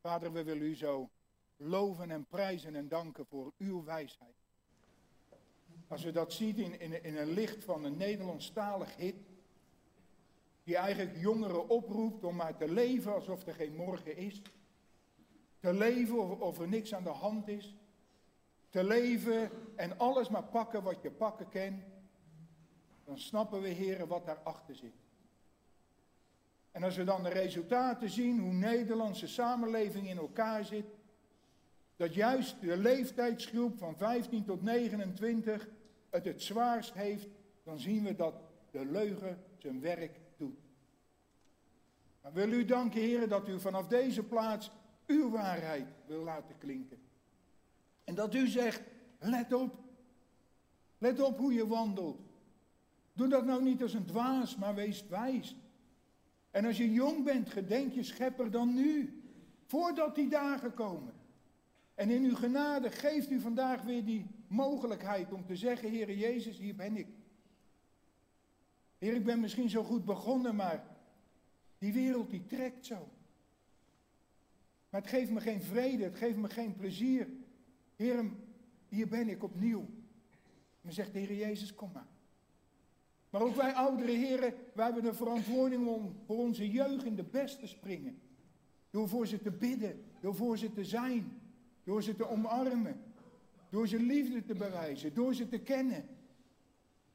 Vader, 0.00 0.32
we 0.32 0.42
willen 0.42 0.62
u 0.62 0.74
zo 0.74 1.10
loven 1.56 2.10
en 2.10 2.26
prijzen 2.26 2.74
en 2.74 2.88
danken 2.88 3.26
voor 3.26 3.52
uw 3.58 3.84
wijsheid. 3.84 4.34
Als 5.88 6.02
we 6.02 6.10
dat 6.10 6.32
zien 6.32 6.56
in, 6.56 6.80
in, 6.80 7.04
in 7.04 7.16
een 7.16 7.30
licht 7.30 7.64
van 7.64 7.84
een 7.84 7.96
Nederlandstalig 7.96 8.96
hit, 8.96 9.16
die 10.64 10.76
eigenlijk 10.76 11.16
jongeren 11.16 11.68
oproept 11.68 12.24
om 12.24 12.36
maar 12.36 12.56
te 12.56 12.72
leven 12.72 13.14
alsof 13.14 13.46
er 13.46 13.54
geen 13.54 13.74
morgen 13.74 14.16
is. 14.16 14.42
Te 15.60 15.72
leven 15.72 16.18
of, 16.18 16.40
of 16.40 16.58
er 16.58 16.68
niks 16.68 16.94
aan 16.94 17.04
de 17.04 17.10
hand 17.10 17.48
is 17.48 17.74
te 18.76 18.84
leven 18.84 19.50
en 19.74 19.98
alles 19.98 20.28
maar 20.28 20.42
pakken 20.42 20.82
wat 20.82 21.02
je 21.02 21.10
pakken 21.10 21.48
kan, 21.48 21.82
dan 23.04 23.18
snappen 23.18 23.60
we, 23.60 23.68
heren, 23.68 24.08
wat 24.08 24.26
daarachter 24.26 24.74
zit. 24.74 24.94
En 26.70 26.82
als 26.82 26.96
we 26.96 27.04
dan 27.04 27.22
de 27.22 27.28
resultaten 27.28 28.10
zien, 28.10 28.38
hoe 28.38 28.52
Nederlandse 28.52 29.26
samenleving 29.26 30.08
in 30.08 30.16
elkaar 30.16 30.64
zit, 30.64 30.84
dat 31.96 32.14
juist 32.14 32.60
de 32.60 32.76
leeftijdsgroep 32.76 33.78
van 33.78 33.96
15 33.96 34.44
tot 34.44 34.62
29 34.62 35.68
het 36.10 36.24
het 36.24 36.42
zwaarst 36.42 36.94
heeft, 36.94 37.28
dan 37.64 37.78
zien 37.78 38.04
we 38.04 38.16
dat 38.16 38.34
de 38.70 38.84
leugen 38.84 39.44
zijn 39.58 39.80
werk 39.80 40.20
doet. 40.36 40.58
Maar 42.22 42.32
wil 42.32 42.52
u 42.52 42.64
danken, 42.64 43.00
heren, 43.00 43.28
dat 43.28 43.48
u 43.48 43.60
vanaf 43.60 43.86
deze 43.86 44.22
plaats 44.22 44.70
uw 45.06 45.30
waarheid 45.30 45.86
wil 46.06 46.22
laten 46.22 46.58
klinken. 46.58 47.05
En 48.06 48.14
dat 48.14 48.34
u 48.34 48.46
zegt, 48.46 48.82
let 49.18 49.52
op. 49.52 49.78
Let 50.98 51.20
op 51.20 51.38
hoe 51.38 51.52
je 51.52 51.66
wandelt. 51.66 52.20
Doe 53.12 53.28
dat 53.28 53.44
nou 53.44 53.62
niet 53.62 53.82
als 53.82 53.94
een 53.94 54.06
dwaas, 54.06 54.56
maar 54.56 54.74
wees 54.74 55.06
wijs. 55.08 55.56
En 56.50 56.64
als 56.64 56.76
je 56.76 56.92
jong 56.92 57.24
bent, 57.24 57.50
gedenk 57.50 57.92
je 57.92 58.02
schepper 58.02 58.50
dan 58.50 58.74
nu. 58.74 59.22
Voordat 59.64 60.14
die 60.14 60.28
dagen 60.28 60.74
komen. 60.74 61.14
En 61.94 62.10
in 62.10 62.24
uw 62.24 62.34
genade 62.34 62.90
geeft 62.90 63.30
u 63.30 63.40
vandaag 63.40 63.82
weer 63.82 64.04
die 64.04 64.26
mogelijkheid 64.46 65.32
om 65.32 65.46
te 65.46 65.56
zeggen, 65.56 65.90
Heere 65.90 66.18
Jezus, 66.18 66.58
hier 66.58 66.74
ben 66.74 66.96
ik. 66.96 67.06
Heer, 68.98 69.14
ik 69.14 69.24
ben 69.24 69.40
misschien 69.40 69.70
zo 69.70 69.82
goed 69.82 70.04
begonnen, 70.04 70.56
maar 70.56 70.96
die 71.78 71.92
wereld 71.92 72.30
die 72.30 72.46
trekt 72.46 72.86
zo. 72.86 73.08
Maar 74.90 75.00
het 75.00 75.10
geeft 75.10 75.30
me 75.30 75.40
geen 75.40 75.62
vrede, 75.62 76.04
het 76.04 76.16
geeft 76.16 76.36
me 76.36 76.48
geen 76.48 76.74
plezier. 76.74 77.28
Heer, 77.96 78.30
hier 78.88 79.08
ben 79.08 79.28
ik 79.28 79.42
opnieuw. 79.42 79.80
En 79.80 80.82
dan 80.82 80.92
zegt 80.92 81.12
de 81.12 81.18
Heer 81.18 81.36
Jezus, 81.36 81.74
kom 81.74 81.90
maar. 81.92 82.06
Maar 83.30 83.42
ook 83.42 83.54
wij 83.54 83.72
oudere 83.72 84.12
heren, 84.12 84.54
wij 84.74 84.84
hebben 84.84 85.02
de 85.02 85.14
verantwoording 85.14 85.86
om 85.86 86.16
voor 86.26 86.36
onze 86.36 86.70
jeugd 86.70 87.04
in 87.04 87.16
de 87.16 87.24
best 87.24 87.58
te 87.58 87.66
springen. 87.66 88.20
Door 88.90 89.08
voor 89.08 89.26
ze 89.26 89.40
te 89.40 89.50
bidden, 89.50 90.04
door 90.20 90.34
voor 90.34 90.58
ze 90.58 90.72
te 90.72 90.84
zijn, 90.84 91.40
door 91.84 92.02
ze 92.02 92.14
te 92.14 92.28
omarmen, 92.28 93.02
door 93.70 93.88
ze 93.88 94.00
liefde 94.00 94.44
te 94.44 94.54
bewijzen, 94.54 95.14
door 95.14 95.34
ze 95.34 95.48
te 95.48 95.58
kennen. 95.58 96.08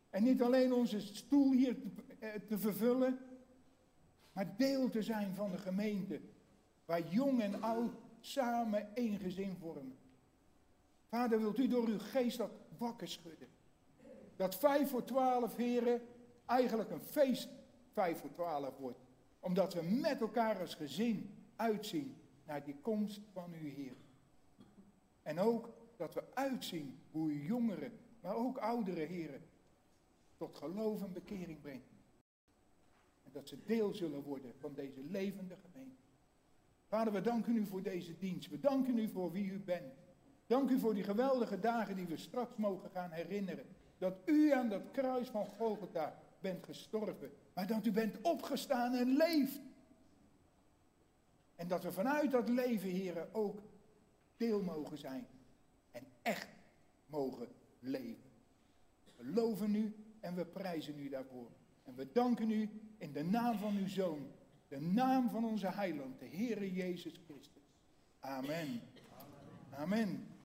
En 0.09 0.23
niet 0.23 0.41
alleen 0.41 0.73
onze 0.73 0.99
stoel 0.99 1.51
hier 1.51 1.79
te, 1.79 1.89
eh, 2.19 2.29
te 2.47 2.57
vervullen, 2.57 3.19
maar 4.33 4.57
deel 4.57 4.89
te 4.89 5.01
zijn 5.01 5.35
van 5.35 5.51
de 5.51 5.57
gemeente, 5.57 6.21
waar 6.85 7.07
jong 7.09 7.41
en 7.41 7.61
oud 7.61 7.93
samen 8.19 8.95
één 8.95 9.19
gezin 9.19 9.55
vormen. 9.59 9.97
Vader, 11.11 11.39
wilt 11.39 11.59
u 11.59 11.67
door 11.67 11.87
uw 11.87 11.99
geest 11.99 12.37
dat 12.37 12.51
wakker 12.77 13.07
schudden? 13.07 13.47
Dat 14.35 14.55
vijf 14.55 14.89
voor 14.89 15.03
twaalf 15.03 15.55
heren 15.55 16.01
eigenlijk 16.45 16.89
een 16.89 17.01
feest 17.01 17.49
vijf 17.93 18.19
voor 18.19 18.31
twaalf 18.31 18.77
wordt. 18.77 18.99
Omdat 19.39 19.73
we 19.73 19.81
met 19.81 20.21
elkaar 20.21 20.59
als 20.59 20.75
gezin 20.75 21.35
uitzien 21.55 22.15
naar 22.45 22.63
die 22.63 22.75
komst 22.81 23.21
van 23.31 23.53
uw 23.61 23.69
Heer. 23.69 23.95
En 25.23 25.39
ook 25.39 25.69
dat 25.97 26.13
we 26.13 26.23
uitzien 26.33 26.99
hoe 27.11 27.29
uw 27.29 27.41
jongeren, 27.41 27.99
maar 28.21 28.35
ook 28.35 28.57
oudere 28.57 29.05
heren, 29.05 29.41
tot 30.37 30.55
geloof 30.55 31.03
en 31.03 31.13
bekering 31.13 31.61
brengt. 31.61 31.93
En 33.23 33.31
dat 33.31 33.47
ze 33.47 33.63
deel 33.63 33.93
zullen 33.93 34.23
worden 34.23 34.53
van 34.59 34.73
deze 34.73 35.03
levende 35.03 35.55
gemeente. 35.55 36.01
Vader, 36.87 37.13
we 37.13 37.21
danken 37.21 37.55
u 37.55 37.65
voor 37.65 37.81
deze 37.81 38.17
dienst. 38.17 38.49
We 38.49 38.59
danken 38.59 38.97
u 38.97 39.07
voor 39.07 39.31
wie 39.31 39.51
u 39.51 39.59
bent. 39.59 39.93
Dank 40.51 40.69
u 40.69 40.79
voor 40.79 40.93
die 40.93 41.03
geweldige 41.03 41.59
dagen 41.59 41.95
die 41.95 42.05
we 42.05 42.17
straks 42.17 42.55
mogen 42.55 42.89
gaan 42.89 43.11
herinneren. 43.11 43.65
Dat 43.97 44.17
u 44.25 44.51
aan 44.51 44.69
dat 44.69 44.91
kruis 44.91 45.27
van 45.27 45.45
Golgotha 45.45 46.21
bent 46.39 46.65
gestorven. 46.65 47.31
Maar 47.53 47.67
dat 47.67 47.85
u 47.85 47.91
bent 47.91 48.21
opgestaan 48.21 48.93
en 48.93 49.07
leeft. 49.07 49.59
En 51.55 51.67
dat 51.67 51.83
we 51.83 51.91
vanuit 51.91 52.31
dat 52.31 52.49
leven, 52.49 52.89
heren, 52.89 53.33
ook 53.33 53.61
deel 54.37 54.61
mogen 54.61 54.97
zijn. 54.97 55.27
En 55.91 56.03
echt 56.21 56.47
mogen 57.05 57.47
leven. 57.79 58.31
We 59.15 59.25
loven 59.25 59.75
u 59.75 59.95
en 60.19 60.35
we 60.35 60.45
prijzen 60.45 60.99
u 60.99 61.09
daarvoor. 61.09 61.51
En 61.83 61.95
we 61.95 62.11
danken 62.11 62.51
u 62.51 62.69
in 62.97 63.11
de 63.11 63.23
naam 63.23 63.57
van 63.57 63.75
uw 63.77 63.87
Zoon. 63.87 64.27
De 64.67 64.81
naam 64.81 65.29
van 65.29 65.45
onze 65.45 65.67
heiland, 65.67 66.19
de 66.19 66.27
Heere 66.27 66.73
Jezus 66.73 67.21
Christus. 67.25 67.63
Amen. 68.19 68.81
Amen. 69.69 70.30